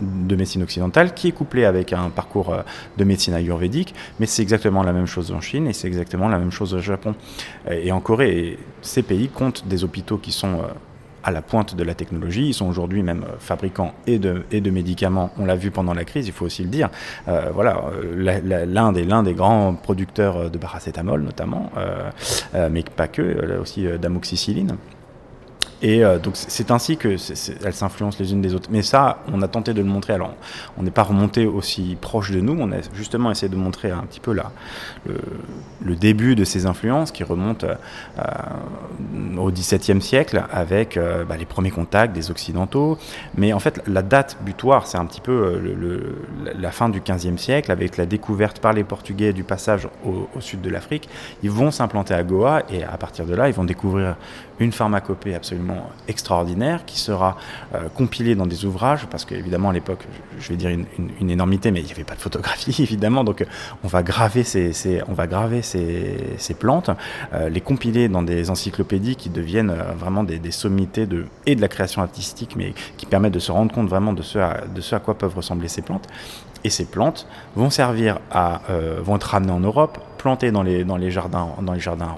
de 0.00 0.36
médecine 0.36 0.62
occidentale, 0.62 1.14
qui 1.14 1.28
est 1.28 1.32
couplé 1.32 1.64
avec 1.64 1.92
un 1.92 2.10
parcours 2.10 2.54
de 2.96 3.04
médecine 3.04 3.34
ayurvédique, 3.34 3.94
mais 4.18 4.26
c'est 4.26 4.42
exactement 4.42 4.82
la 4.82 4.92
même 4.92 5.06
chose 5.06 5.32
en 5.32 5.40
Chine 5.40 5.66
et 5.66 5.72
c'est 5.72 5.88
exactement 5.88 6.28
la 6.28 6.38
même 6.38 6.50
chose 6.50 6.74
au 6.74 6.80
Japon 6.80 7.14
et 7.70 7.92
en 7.92 8.00
Corée. 8.00 8.58
Ces 8.82 9.02
pays 9.02 9.28
comptent 9.28 9.66
des 9.66 9.84
hôpitaux 9.84 10.18
qui 10.18 10.32
sont 10.32 10.62
à 11.24 11.30
la 11.30 11.42
pointe 11.42 11.74
de 11.74 11.82
la 11.82 11.94
technologie. 11.94 12.48
Ils 12.48 12.54
sont 12.54 12.68
aujourd'hui 12.68 13.02
même 13.02 13.24
euh, 13.24 13.36
fabricants 13.38 13.94
et 14.06 14.18
de, 14.18 14.70
médicaments. 14.70 15.30
On 15.38 15.44
l'a 15.44 15.56
vu 15.56 15.70
pendant 15.70 15.94
la 15.94 16.04
crise, 16.04 16.26
il 16.26 16.32
faut 16.32 16.46
aussi 16.46 16.62
le 16.62 16.68
dire. 16.68 16.90
Euh, 17.28 17.50
voilà, 17.52 17.84
euh, 17.92 18.66
l'un 18.66 19.22
des 19.22 19.34
grands 19.34 19.74
producteurs 19.74 20.50
de 20.50 20.58
paracétamol 20.58 21.22
notamment, 21.22 21.70
mais 22.70 22.82
pas 22.82 23.08
que, 23.08 23.58
aussi 23.60 23.86
d'amoxicilline. 23.98 24.76
Et 25.82 26.04
euh, 26.04 26.18
donc 26.18 26.34
c'est 26.36 26.70
ainsi 26.70 26.96
que 26.96 27.16
elles 27.64 27.72
s'influencent 27.72 28.18
les 28.20 28.32
unes 28.32 28.42
des 28.42 28.54
autres. 28.54 28.68
Mais 28.70 28.82
ça, 28.82 29.22
on 29.32 29.40
a 29.42 29.48
tenté 29.48 29.72
de 29.72 29.80
le 29.80 29.88
montrer. 29.88 30.12
Alors, 30.12 30.34
on 30.78 30.82
n'est 30.82 30.90
pas 30.90 31.02
remonté 31.02 31.46
aussi 31.46 31.96
proche 32.00 32.30
de 32.30 32.40
nous. 32.40 32.56
On 32.58 32.70
a 32.72 32.76
justement 32.94 33.30
essayé 33.30 33.48
de 33.48 33.56
montrer 33.56 33.90
un 33.90 34.02
petit 34.02 34.20
peu 34.20 34.32
là 34.32 34.52
le, 35.06 35.96
début 35.96 36.34
de 36.34 36.44
ces 36.44 36.66
influences 36.66 37.12
qui 37.12 37.24
remontent 37.24 37.66
euh, 37.66 38.22
au 39.36 39.50
XVIIe 39.50 40.00
siècle 40.00 40.42
avec 40.50 40.96
euh, 40.96 41.24
bah, 41.24 41.36
les 41.36 41.44
premiers 41.44 41.70
contacts 41.70 42.14
des 42.14 42.30
occidentaux. 42.30 42.98
Mais 43.36 43.52
en 43.52 43.58
fait, 43.58 43.82
la 43.86 44.02
date 44.02 44.38
butoir, 44.42 44.86
c'est 44.86 44.98
un 44.98 45.04
petit 45.04 45.20
peu 45.20 45.60
la 46.58 46.70
fin 46.70 46.88
du 46.88 47.00
XVe 47.00 47.36
siècle 47.36 47.70
avec 47.70 47.96
la 47.96 48.06
découverte 48.06 48.60
par 48.60 48.72
les 48.72 48.84
Portugais 48.84 49.32
du 49.32 49.44
passage 49.44 49.88
au, 50.04 50.28
au 50.34 50.40
sud 50.40 50.60
de 50.60 50.70
l'Afrique. 50.70 51.08
Ils 51.42 51.50
vont 51.50 51.70
s'implanter 51.70 52.14
à 52.14 52.22
Goa 52.22 52.62
et 52.70 52.84
à 52.84 52.96
partir 52.96 53.26
de 53.26 53.34
là, 53.34 53.48
ils 53.48 53.54
vont 53.54 53.64
découvrir 53.64 54.16
une 54.60 54.72
pharmacopée 54.72 55.34
absolument 55.34 55.69
extraordinaire 56.08 56.84
qui 56.84 56.98
sera 56.98 57.36
euh, 57.74 57.88
compilée 57.94 58.34
dans 58.34 58.46
des 58.46 58.64
ouvrages, 58.64 59.06
parce 59.06 59.24
qu'évidemment 59.24 59.70
à 59.70 59.72
l'époque, 59.72 60.06
je 60.38 60.48
vais 60.48 60.56
dire 60.56 60.70
une, 60.70 61.30
énormité, 61.30 61.70
mais 61.70 61.80
il 61.80 61.86
n'y 61.86 61.92
avait 61.92 62.04
pas 62.04 62.14
de 62.14 62.20
photographie 62.20 62.74
évidemment, 62.82 63.24
donc 63.24 63.42
euh, 63.42 63.46
on 63.84 63.88
va 63.88 64.02
graver 64.02 64.42
ces, 64.44 64.72
on 65.08 65.12
va 65.12 65.26
graver 65.26 65.62
ces, 65.62 66.16
ces 66.38 66.54
plantes, 66.54 66.90
euh, 67.32 67.48
les 67.48 67.60
compiler 67.60 68.08
dans 68.08 68.22
des 68.22 68.50
encyclopédies 68.50 69.16
qui 69.16 69.30
deviennent 69.30 69.74
vraiment 69.96 70.24
des, 70.24 70.50
sommités 70.50 71.06
de, 71.06 71.26
et 71.46 71.54
de 71.54 71.60
la 71.60 71.68
création 71.68 72.02
artistique, 72.02 72.54
mais 72.56 72.74
qui 72.96 73.06
permettent 73.06 73.34
de 73.34 73.38
se 73.38 73.52
rendre 73.52 73.72
compte 73.72 73.88
vraiment 73.88 74.12
de 74.12 74.22
ce 74.22 74.38
de 74.74 74.80
ce 74.80 74.94
à 74.94 75.00
quoi 75.00 75.16
peuvent 75.16 75.36
ressembler 75.36 75.68
ces 75.68 75.82
plantes. 75.82 76.08
Et 76.64 76.70
ces 76.70 76.84
plantes 76.84 77.26
vont 77.56 77.70
servir 77.70 78.18
à, 78.30 78.60
vont 79.02 79.16
être 79.16 79.24
ramenées 79.24 79.52
en 79.52 79.60
Europe, 79.60 79.98
plantées 80.20 80.52
dans 80.52 80.62
les, 80.62 81.10
jardins, 81.10 81.48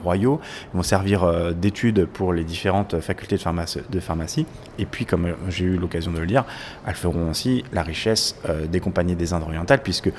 royaux, 0.03 0.41
vont 0.75 0.83
servir 0.83 1.23
euh, 1.23 1.53
d'études 1.53 2.07
pour 2.07 2.33
les 2.33 2.43
différentes 2.43 2.99
facultés 3.01 3.37
de 3.37 4.01
pharmacie. 4.01 4.45
Et 4.79 4.87
puis, 4.87 5.07
comme 5.07 5.35
j'ai 5.49 5.65
eu 5.65 5.77
l'occasion 5.77 6.11
de 6.11 6.19
le 6.19 6.27
dire, 6.27 6.45
elles 6.85 6.97
feront 6.97 7.31
aussi 7.31 7.65
la 7.73 7.83
richesse 7.83 8.35
euh, 8.49 8.67
des 8.67 8.81
compagnies 8.81 9.15
des 9.15 9.33
Indes 9.33 9.45
orientales, 9.45 9.83
puisque 9.83 10.11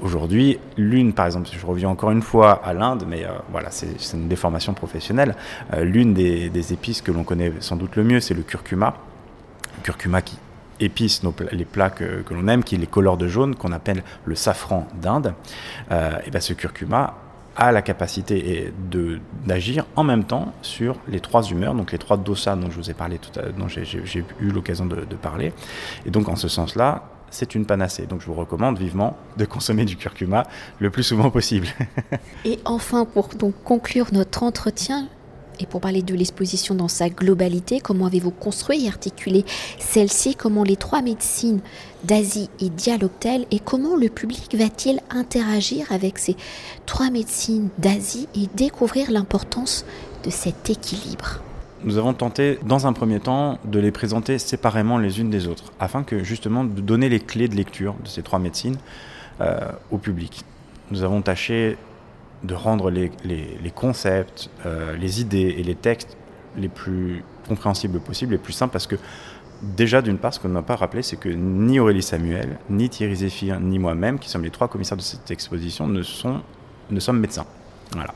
aujourd'hui, 0.00 0.58
l'une, 0.78 1.12
par 1.12 1.26
exemple, 1.26 1.48
je 1.52 1.66
reviens 1.66 1.90
encore 1.90 2.12
une 2.12 2.22
fois 2.22 2.62
à 2.64 2.72
l'Inde, 2.72 3.04
mais 3.06 3.26
voilà, 3.52 3.70
c'est 3.70 4.14
une 4.14 4.28
déformation 4.28 4.72
professionnelle, 4.72 5.34
l'une 5.76 6.14
des, 6.14 6.48
des 6.48 6.72
épices 6.72 7.02
que 7.02 7.10
l'on 7.10 7.24
connaît 7.24 7.52
sans 7.60 7.76
doute 7.76 7.96
le 7.96 8.04
mieux, 8.04 8.20
c'est 8.20 8.34
le 8.34 8.42
curcuma. 8.42 8.94
curcuma 9.82 10.22
qui 10.22 10.38
épices, 10.80 11.22
les 11.52 11.64
plats 11.64 11.90
que, 11.90 12.24
l'on 12.30 12.48
aime, 12.48 12.64
qui 12.64 12.74
est 12.74 12.78
les 12.78 12.86
couleurs 12.86 13.16
de 13.16 13.28
jaune, 13.28 13.54
qu'on 13.54 13.72
appelle 13.72 14.02
le 14.24 14.34
safran 14.34 14.86
d'Inde, 15.00 15.34
euh, 15.90 16.18
et 16.26 16.30
ben 16.30 16.40
ce 16.40 16.52
curcuma 16.52 17.14
a 17.58 17.72
la 17.72 17.82
capacité 17.82 18.72
de 18.90 19.18
d'agir 19.44 19.84
en 19.96 20.04
même 20.04 20.24
temps 20.24 20.52
sur 20.62 20.96
les 21.08 21.18
trois 21.18 21.42
humeurs, 21.42 21.74
donc 21.74 21.90
les 21.90 21.98
trois 21.98 22.16
dosas 22.16 22.54
dont 22.54 22.70
je 22.70 22.76
vous 22.76 22.90
ai 22.90 22.94
parlé 22.94 23.18
tout 23.18 23.38
à 23.38 23.48
dont 23.48 23.66
j'ai 23.66 24.24
eu 24.40 24.50
l'occasion 24.50 24.86
de, 24.86 25.16
parler. 25.20 25.52
Et 26.06 26.10
donc 26.10 26.28
en 26.28 26.36
ce 26.36 26.46
sens-là, 26.46 27.02
c'est 27.30 27.56
une 27.56 27.66
panacée. 27.66 28.06
Donc 28.06 28.20
je 28.20 28.26
vous 28.26 28.34
recommande 28.34 28.78
vivement 28.78 29.16
de 29.36 29.44
consommer 29.44 29.84
du 29.84 29.96
curcuma 29.96 30.44
le 30.78 30.90
plus 30.90 31.02
souvent 31.02 31.30
possible. 31.30 31.66
Et 32.44 32.60
enfin, 32.64 33.04
pour 33.04 33.28
donc 33.30 33.54
conclure 33.64 34.06
notre 34.12 34.44
entretien, 34.44 35.08
et 35.60 35.66
pour 35.66 35.80
parler 35.80 36.02
de 36.02 36.14
l'exposition 36.14 36.74
dans 36.74 36.88
sa 36.88 37.08
globalité, 37.08 37.80
comment 37.80 38.06
avez-vous 38.06 38.30
construit 38.30 38.84
et 38.84 38.88
articulé 38.88 39.44
celle-ci? 39.78 40.34
Comment 40.34 40.64
les 40.64 40.76
trois 40.76 41.02
médecines 41.02 41.60
d'Asie 42.04 42.50
et 42.60 42.68
dialoguent-elles 42.68 43.46
Et 43.50 43.58
comment 43.58 43.96
le 43.96 44.08
public 44.08 44.54
va-t-il 44.56 45.00
interagir 45.10 45.90
avec 45.90 46.18
ces 46.18 46.36
trois 46.86 47.10
médecines 47.10 47.68
d'Asie 47.78 48.28
et 48.34 48.48
découvrir 48.54 49.10
l'importance 49.10 49.84
de 50.24 50.30
cet 50.30 50.70
équilibre? 50.70 51.40
Nous 51.84 51.96
avons 51.96 52.12
tenté, 52.12 52.58
dans 52.66 52.88
un 52.88 52.92
premier 52.92 53.20
temps, 53.20 53.58
de 53.64 53.78
les 53.78 53.92
présenter 53.92 54.38
séparément 54.38 54.98
les 54.98 55.20
unes 55.20 55.30
des 55.30 55.46
autres, 55.46 55.72
afin 55.78 56.02
que 56.02 56.24
justement 56.24 56.64
de 56.64 56.80
donner 56.80 57.08
les 57.08 57.20
clés 57.20 57.46
de 57.46 57.54
lecture 57.54 57.94
de 58.02 58.08
ces 58.08 58.22
trois 58.22 58.40
médecines 58.40 58.76
euh, 59.40 59.60
au 59.92 59.98
public. 59.98 60.44
Nous 60.90 61.04
avons 61.04 61.22
tâché 61.22 61.76
de 62.42 62.54
rendre 62.54 62.90
les, 62.90 63.10
concepts, 63.74 64.50
euh, 64.66 64.96
les 64.96 65.20
idées 65.20 65.56
et 65.58 65.62
les 65.62 65.74
textes 65.74 66.16
les 66.56 66.68
plus 66.68 67.22
compréhensibles 67.46 68.00
possibles, 68.00 68.32
les 68.32 68.38
plus 68.38 68.52
simples, 68.52 68.72
parce 68.72 68.86
que 68.86 68.96
déjà, 69.62 70.02
d'une 70.02 70.18
part, 70.18 70.34
ce 70.34 70.40
qu'on 70.40 70.48
n'a 70.48 70.62
pas 70.62 70.76
rappelé, 70.76 71.02
c'est 71.02 71.16
que 71.16 71.28
ni 71.28 71.80
Aurélie 71.80 72.02
Samuel, 72.02 72.58
ni 72.70 72.88
Thierry 72.88 73.16
Zéphir, 73.16 73.60
ni 73.60 73.78
moi-même, 73.78 74.18
qui 74.18 74.28
sommes 74.28 74.44
les 74.44 74.50
trois 74.50 74.68
commissaires 74.68 74.96
de 74.96 75.02
cette 75.02 75.30
exposition, 75.30 75.86
ne, 75.88 76.02
sont, 76.02 76.40
ne 76.90 77.00
sommes 77.00 77.20
médecins. 77.20 77.46
Voilà. 77.92 78.12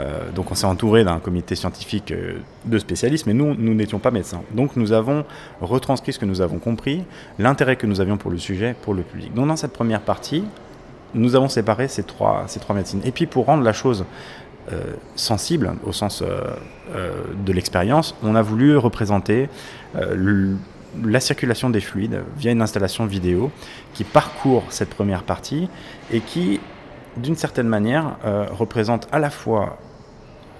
Euh, 0.00 0.30
donc 0.32 0.50
on 0.50 0.54
s'est 0.54 0.66
entouré 0.66 1.02
d'un 1.02 1.18
comité 1.18 1.54
scientifique 1.54 2.12
euh, 2.12 2.40
de 2.66 2.78
spécialistes, 2.78 3.26
mais 3.26 3.32
nous, 3.32 3.54
nous 3.54 3.74
n'étions 3.74 3.98
pas 3.98 4.10
médecins. 4.10 4.42
Donc 4.52 4.76
nous 4.76 4.92
avons 4.92 5.24
retranscrit 5.62 6.12
ce 6.12 6.18
que 6.18 6.26
nous 6.26 6.42
avons 6.42 6.58
compris, 6.58 7.04
l'intérêt 7.38 7.76
que 7.76 7.86
nous 7.86 8.02
avions 8.02 8.18
pour 8.18 8.30
le 8.30 8.38
sujet, 8.38 8.76
pour 8.82 8.92
le 8.92 9.02
public. 9.02 9.32
Donc 9.32 9.48
dans 9.48 9.56
cette 9.56 9.72
première 9.72 10.02
partie, 10.02 10.44
nous 11.14 11.36
avons 11.36 11.48
séparé 11.48 11.88
ces 11.88 12.02
trois, 12.02 12.46
médecines. 12.74 13.00
Et 13.04 13.12
puis 13.12 13.26
pour 13.26 13.46
rendre 13.46 13.62
la 13.62 13.72
chose 13.72 14.04
euh, 14.72 14.94
sensible 15.14 15.74
au 15.84 15.92
sens 15.92 16.22
euh, 16.22 16.40
euh, 16.94 17.12
de 17.44 17.52
l'expérience, 17.52 18.14
on 18.22 18.34
a 18.34 18.42
voulu 18.42 18.76
représenter 18.76 19.48
la 21.04 21.20
circulation 21.20 21.70
des 21.70 21.80
fluides 21.80 22.22
via 22.36 22.52
une 22.52 22.62
installation 22.62 23.06
vidéo 23.06 23.50
qui 23.94 24.04
parcourt 24.04 24.64
cette 24.70 24.90
première 24.90 25.22
partie 25.22 25.68
et 26.12 26.20
qui, 26.20 26.60
d'une 27.16 27.36
certaine 27.36 27.68
manière, 27.68 28.16
représente 28.50 29.08
à 29.12 29.18
la 29.18 29.30
fois 29.30 29.78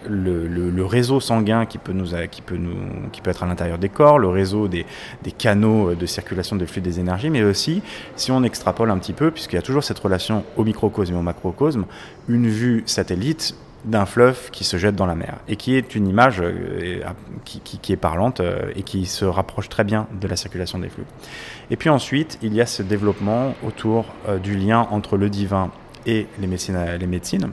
le, 0.09 0.85
réseau 0.85 1.21
sanguin 1.21 1.67
qui 1.67 1.79
peut, 1.79 1.93
nous, 1.93 2.09
qui, 2.31 2.43
peut 2.43 2.57
nous, 2.57 2.77
qui 3.12 3.21
peut 3.21 3.31
être 3.31 3.43
à 3.43 3.47
l'intérieur 3.47 3.79
des 3.79 3.88
corps, 3.88 4.19
le 4.19 4.29
réseau 4.29 4.69
des, 4.69 4.87
des, 5.23 5.33
canaux 5.33 5.95
de 5.95 6.07
circulation 6.07 6.57
de 6.57 6.67
flux 6.67 6.81
des 6.81 7.01
énergies, 7.01 7.31
mais 7.31 7.43
aussi, 7.43 7.83
si 8.17 8.31
on 8.31 8.43
extrapole 8.43 8.90
un 8.90 8.99
petit 8.99 9.12
peu, 9.12 9.31
puisqu'il 9.31 9.57
y 9.57 9.59
a 9.59 9.62
toujours 9.62 9.85
cette 9.85 9.99
relation 9.99 10.45
au 10.57 10.64
microcosme 10.64 11.14
et 11.14 11.19
au 11.19 11.23
macrocosme, 11.23 11.87
une 12.29 12.49
vue 12.49 12.83
satellite 12.87 13.55
d'un 13.85 14.07
fleuve 14.07 14.51
qui 14.51 14.64
se 14.64 14.77
jette 14.77 14.97
dans 14.97 15.07
la 15.07 15.14
mer 15.14 15.37
et 15.47 15.57
qui 15.57 15.75
est 15.75 15.95
une 15.95 16.09
image 16.09 16.40
euh, 16.40 17.03
qui, 17.45 17.61
qui, 17.61 17.93
est 17.93 17.97
parlante 17.97 18.40
euh, 18.40 18.73
et 18.77 18.83
qui 18.83 19.07
se 19.07 19.25
rapproche 19.25 19.69
très 19.69 19.85
bien 19.85 20.07
de 20.21 20.27
la 20.27 20.37
circulation 20.37 20.79
des 20.79 20.88
flux. 20.88 21.05
Et 21.71 21.77
puis 21.77 21.90
ensuite, 21.90 22.38
il 22.43 22.55
y 22.55 22.61
a 22.61 22.67
ce 22.67 22.83
développement 22.83 23.55
autour 23.62 24.07
euh, 24.29 24.38
du 24.38 24.57
lien 24.57 24.87
entre 24.90 25.17
le 25.17 25.29
divin 25.29 25.71
et 26.07 26.27
les 26.38 26.47
médecines. 26.47 26.79
Les 26.99 27.07
médecines. 27.07 27.51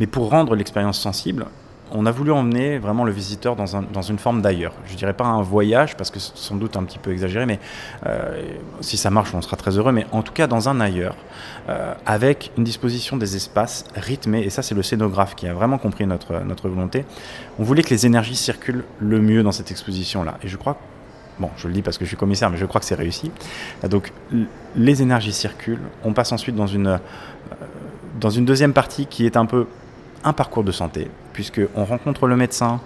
Mais 0.00 0.06
pour 0.06 0.30
rendre 0.30 0.54
l'expérience 0.56 0.98
sensible, 0.98 1.46
on 1.92 2.06
a 2.06 2.10
voulu 2.10 2.32
emmener 2.32 2.78
vraiment 2.78 3.04
le 3.04 3.12
visiteur 3.12 3.56
dans, 3.56 4.02
une 4.02 4.18
forme 4.18 4.42
d'ailleurs. 4.42 4.72
Je 4.86 4.94
dirais 4.94 5.12
pas 5.12 5.24
un 5.24 5.42
voyage, 5.42 5.96
parce 5.96 6.10
que 6.10 6.18
c'est 6.18 6.36
sans 6.36 6.56
doute 6.56 6.76
un 6.76 6.84
petit 6.84 6.98
peu 6.98 7.12
exagéré, 7.12 7.46
mais 7.46 7.58
euh, 8.06 8.42
si 8.80 8.96
ça 8.96 9.10
marche, 9.10 9.34
on 9.34 9.42
sera 9.42 9.56
très 9.56 9.76
heureux, 9.76 9.92
mais 9.92 10.06
en 10.12 10.22
tout 10.22 10.32
cas 10.32 10.46
dans 10.46 10.68
un 10.68 10.80
ailleurs, 10.80 11.16
euh, 11.68 11.94
avec 12.06 12.52
une 12.56 12.64
disposition 12.64 13.16
des 13.16 13.36
espaces 13.36 13.84
rythmés, 13.94 14.42
et 14.42 14.50
ça 14.50 14.62
c'est 14.62 14.74
le 14.74 14.82
scénographe 14.82 15.34
qui 15.34 15.46
a 15.46 15.54
vraiment 15.54 15.78
compris 15.78 16.06
notre, 16.06 16.40
volonté. 16.68 17.04
On 17.58 17.64
voulait 17.64 17.82
que 17.82 17.90
les 17.90 18.06
énergies 18.06 18.36
circulent 18.36 18.84
le 18.98 19.20
mieux 19.20 19.42
dans 19.42 19.52
cette 19.52 19.70
exposition-là. 19.70 20.38
Et 20.42 20.48
je 20.48 20.56
crois 20.56 20.76
Bon, 21.38 21.48
je 21.56 21.68
le 21.68 21.72
dis 21.72 21.80
parce 21.80 21.96
que 21.96 22.04
je 22.04 22.10
suis 22.10 22.18
commissaire, 22.18 22.50
mais 22.50 22.58
je 22.58 22.66
crois 22.66 22.82
que 22.82 22.86
c'est 22.86 22.94
réussi. 22.94 23.30
Donc, 23.88 24.12
les 24.76 25.00
énergies 25.00 25.32
circulent. 25.32 25.80
On 26.04 26.12
passe 26.12 26.32
ensuite 26.32 26.54
dans 26.54 26.66
une, 26.66 26.88
euh, 26.88 26.98
dans 28.20 28.28
une 28.28 28.44
deuxième 28.44 28.74
partie 28.74 29.06
qui 29.06 29.24
est 29.24 29.38
un 29.38 29.46
peu 29.46 29.66
un 30.24 30.32
parcours 30.32 30.64
de 30.64 30.72
santé, 30.72 31.10
puisqu'on 31.32 31.84
rencontre 31.84 32.26
le 32.26 32.36
médecin, 32.36 32.80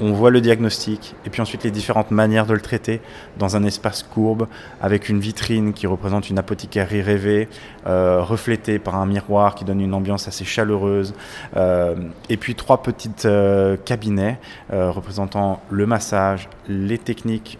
on 0.00 0.12
voit 0.12 0.30
le 0.30 0.40
diagnostic 0.40 1.14
et 1.26 1.30
puis 1.30 1.40
ensuite 1.42 1.64
les 1.64 1.70
différentes 1.70 2.10
manières 2.10 2.46
de 2.46 2.54
le 2.54 2.60
traiter 2.60 3.00
dans 3.38 3.56
un 3.56 3.64
espace 3.64 4.02
courbe 4.02 4.48
avec 4.80 5.08
une 5.08 5.20
vitrine 5.20 5.72
qui 5.72 5.86
représente 5.86 6.30
une 6.30 6.38
apothicarie 6.38 7.02
rêvée, 7.02 7.48
euh, 7.86 8.22
reflétée 8.22 8.78
par 8.78 8.96
un 8.96 9.06
miroir 9.06 9.54
qui 9.54 9.64
donne 9.64 9.80
une 9.80 9.94
ambiance 9.94 10.28
assez 10.28 10.44
chaleureuse, 10.44 11.14
euh, 11.56 11.94
et 12.28 12.36
puis 12.36 12.54
trois 12.54 12.82
petites 12.82 13.26
euh, 13.26 13.76
cabinets 13.84 14.38
représentant 14.70 15.60
le 15.70 15.86
massage, 15.86 16.48
les 16.68 16.98
techniques 16.98 17.58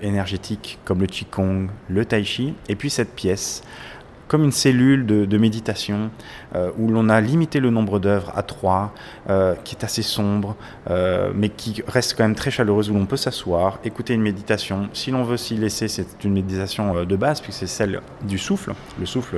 énergétiques 0.00 0.78
comme 0.84 1.00
le 1.00 1.06
qigong, 1.06 1.68
le 1.88 2.04
tai 2.04 2.24
chi, 2.24 2.54
et 2.68 2.76
puis 2.76 2.90
cette 2.90 3.14
pièce 3.14 3.62
comme 4.32 4.44
une 4.44 4.50
cellule 4.50 5.04
de, 5.04 5.36
méditation 5.36 6.10
euh, 6.54 6.70
où 6.78 6.88
l'on 6.88 7.10
a 7.10 7.20
limité 7.20 7.60
le 7.60 7.68
nombre 7.68 7.98
d'œuvres 7.98 8.32
à 8.34 8.42
trois, 8.42 8.94
euh, 9.28 9.54
qui 9.62 9.76
est 9.76 9.84
assez 9.84 10.00
sombre, 10.00 10.56
euh, 10.88 11.32
mais 11.34 11.50
qui 11.50 11.82
reste 11.86 12.14
quand 12.16 12.24
même 12.24 12.34
très 12.34 12.50
chaleureuse, 12.50 12.88
où 12.88 12.94
l'on 12.94 13.04
peut 13.04 13.18
s'asseoir, 13.18 13.78
écouter 13.84 14.14
une 14.14 14.22
méditation. 14.22 14.88
Si 14.94 15.10
l'on 15.10 15.22
veut 15.22 15.36
s'y 15.36 15.56
laisser, 15.56 15.86
c'est 15.86 16.24
une 16.24 16.32
méditation 16.32 17.04
de 17.04 17.16
base, 17.16 17.42
puisque 17.42 17.58
c'est 17.58 17.66
celle 17.66 18.00
du 18.22 18.38
souffle, 18.38 18.72
le 18.98 19.04
souffle 19.04 19.36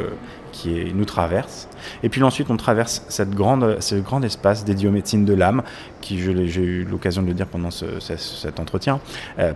qui 0.52 0.92
nous 0.94 1.04
traverse. 1.04 1.68
Et 2.04 2.09
puis 2.09 2.22
ensuite, 2.22 2.48
on 2.48 2.57
traverse 2.57 3.04
cette 3.09 3.30
grande, 3.30 3.78
ce 3.80 3.96
grand 3.96 4.22
espace 4.22 4.64
dédié 4.64 4.87
aux 4.87 4.92
médecines 4.92 5.24
de 5.24 5.35
l'âme, 5.35 5.64
qui, 6.02 6.20
j'ai 6.20 6.62
eu 6.62 6.85
l'occasion 6.85 7.22
de 7.22 7.26
le 7.26 7.35
dire 7.35 7.48
pendant 7.48 7.72
cet 7.72 8.61
entretien, 8.61 9.00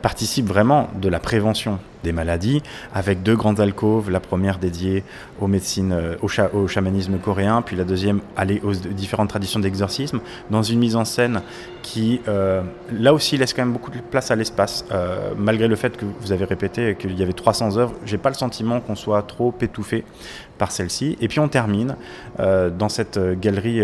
participe 0.03 0.47
vraiment 0.47 0.91
de 1.01 1.09
la 1.09 1.21
prévention 1.21 1.79
des 2.05 2.13
maladies, 2.13 2.63
avec 2.95 3.23
deux 3.23 3.37
grandes 3.37 3.61
alcôves, 3.61 4.11
la 4.11 4.21
première 4.21 4.59
dédiée 4.59 5.05
aux 5.41 5.47
médecines, 5.47 5.93
euh, 5.93 6.17
au, 6.23 6.29
au, 6.57 6.69
chamanisme 6.69 7.19
coréen, 7.19 7.63
puis 7.63 7.77
la 7.77 7.85
deuxième 7.85 8.21
aller 8.37 8.61
aux 8.65 8.73
différentes 8.73 9.29
traditions 9.29 9.61
d'exorcisme, 9.61 10.21
dans 10.51 10.63
une 10.63 10.79
mise 10.79 10.97
en 10.97 11.05
scène 11.05 11.43
qui, 11.83 12.21
euh, 12.29 12.63
là 12.93 13.15
aussi, 13.15 13.37
laisse 13.37 13.55
quand 13.55 13.63
même 13.63 13.73
beaucoup 13.73 13.91
de 13.91 14.01
place 14.01 14.31
à 14.31 14.37
l'espace, 14.37 14.85
euh, 14.93 15.33
malgré 15.37 15.69
le 15.69 15.77
fait 15.77 15.97
que 15.97 16.05
vous 16.21 16.33
avez 16.33 16.45
répété 16.45 16.97
qu'il 16.99 17.19
y 17.19 17.23
avait 17.23 17.33
300 17.33 17.77
œuvres. 17.77 17.95
J'ai 18.05 18.19
pas 18.19 18.29
le 18.29 18.35
sentiment 18.35 18.81
qu'on 18.81 18.97
soit 18.97 19.23
trop 19.23 19.55
étouffé 19.61 20.05
par 20.59 20.71
celle-ci. 20.71 21.17
Et 21.21 21.29
puis 21.29 21.41
on 21.41 21.49
termine 21.49 21.97
dans 22.39 22.89
cette 22.89 23.19
galerie 23.41 23.81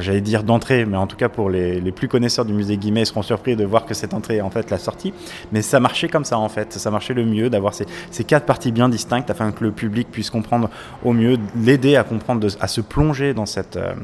j'allais 0.00 0.20
dire 0.20 0.42
d'entrée, 0.42 0.84
mais 0.84 0.96
en 0.96 1.06
tout 1.06 1.16
cas 1.16 1.28
pour 1.28 1.50
les, 1.50 1.80
plus 1.92 2.08
connaisseurs 2.08 2.44
du 2.44 2.52
musée 2.52 2.76
Guimet, 2.76 3.02
ils 3.02 3.06
seront 3.06 3.22
surpris 3.22 3.56
de 3.56 3.64
voir 3.64 3.86
que 3.86 3.94
cette 3.94 4.14
entrée 4.14 4.36
est 4.36 4.40
en 4.40 4.50
fait 4.50 4.70
la 4.70 4.78
sortie. 4.78 5.12
Mais 5.52 5.62
ça 5.62 5.80
marchait 5.80 6.08
comme 6.08 6.24
ça 6.24 6.38
en 6.38 6.48
fait, 6.48 6.72
ça 6.72 6.90
marchait 6.90 7.14
le 7.14 7.24
mieux 7.24 7.50
d'avoir 7.50 7.74
ces, 7.74 7.86
quatre 8.24 8.46
parties 8.46 8.72
bien 8.72 8.88
distinctes 8.88 9.30
afin 9.30 9.52
que 9.52 9.64
le 9.64 9.70
public 9.70 10.08
puisse 10.10 10.30
comprendre 10.30 10.70
au 11.04 11.12
mieux, 11.12 11.38
l'aider 11.56 11.96
à 11.96 12.04
comprendre, 12.04 12.46
à 12.60 12.68
se 12.68 12.80
plonger 12.80 13.34
dans, 13.34 13.46
cette, 13.46 13.76
euh, 13.76 13.94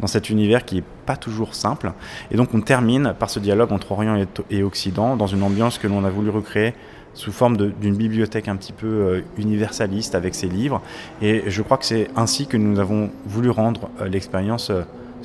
dans 0.00 0.06
cet 0.06 0.30
univers 0.30 0.64
qui 0.64 0.78
est 0.78 0.84
pas 1.06 1.16
toujours 1.16 1.54
simple. 1.54 1.92
Et 2.30 2.36
donc 2.36 2.52
on 2.54 2.60
termine 2.60 3.14
par 3.18 3.30
ce 3.30 3.38
dialogue 3.38 3.72
entre 3.72 3.92
Orient 3.92 4.26
et, 4.50 4.62
Occident 4.62 5.16
dans 5.16 5.26
une 5.26 5.42
ambiance 5.42 5.78
que 5.78 5.86
l'on 5.86 6.04
a 6.04 6.10
voulu 6.10 6.30
recréer 6.30 6.74
sous 7.14 7.32
forme 7.32 7.56
d'une 7.56 7.96
bibliothèque 7.96 8.48
un 8.48 8.56
petit 8.56 8.72
peu 8.72 8.86
euh, 8.86 9.20
universaliste 9.38 10.14
avec 10.14 10.34
ses 10.34 10.46
livres. 10.46 10.82
Et 11.22 11.44
je 11.46 11.62
crois 11.62 11.78
que 11.78 11.84
c'est 11.84 12.08
ainsi 12.16 12.46
que 12.46 12.56
nous 12.56 12.78
avons 12.78 13.10
voulu 13.26 13.50
rendre 13.50 13.88
euh, 14.00 14.08
l'expérience 14.08 14.70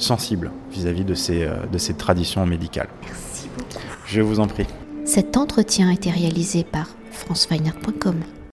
sensible 0.03 0.51
vis-à-vis 0.71 1.05
de, 1.05 1.13
ces, 1.13 1.43
euh, 1.43 1.65
de 1.71 1.77
ces 1.77 1.93
traditions 1.93 2.45
médicales. 2.45 2.89
Merci 3.03 3.49
beaucoup. 3.57 3.85
Je 4.05 4.21
vous 4.21 4.39
en 4.39 4.47
prie. 4.47 4.67
Cet 5.05 5.37
entretien 5.37 5.89
a 5.89 5.93
été 5.93 6.11
réalisé 6.11 6.63
par 6.63 6.87
franceweiner.com. 7.11 8.15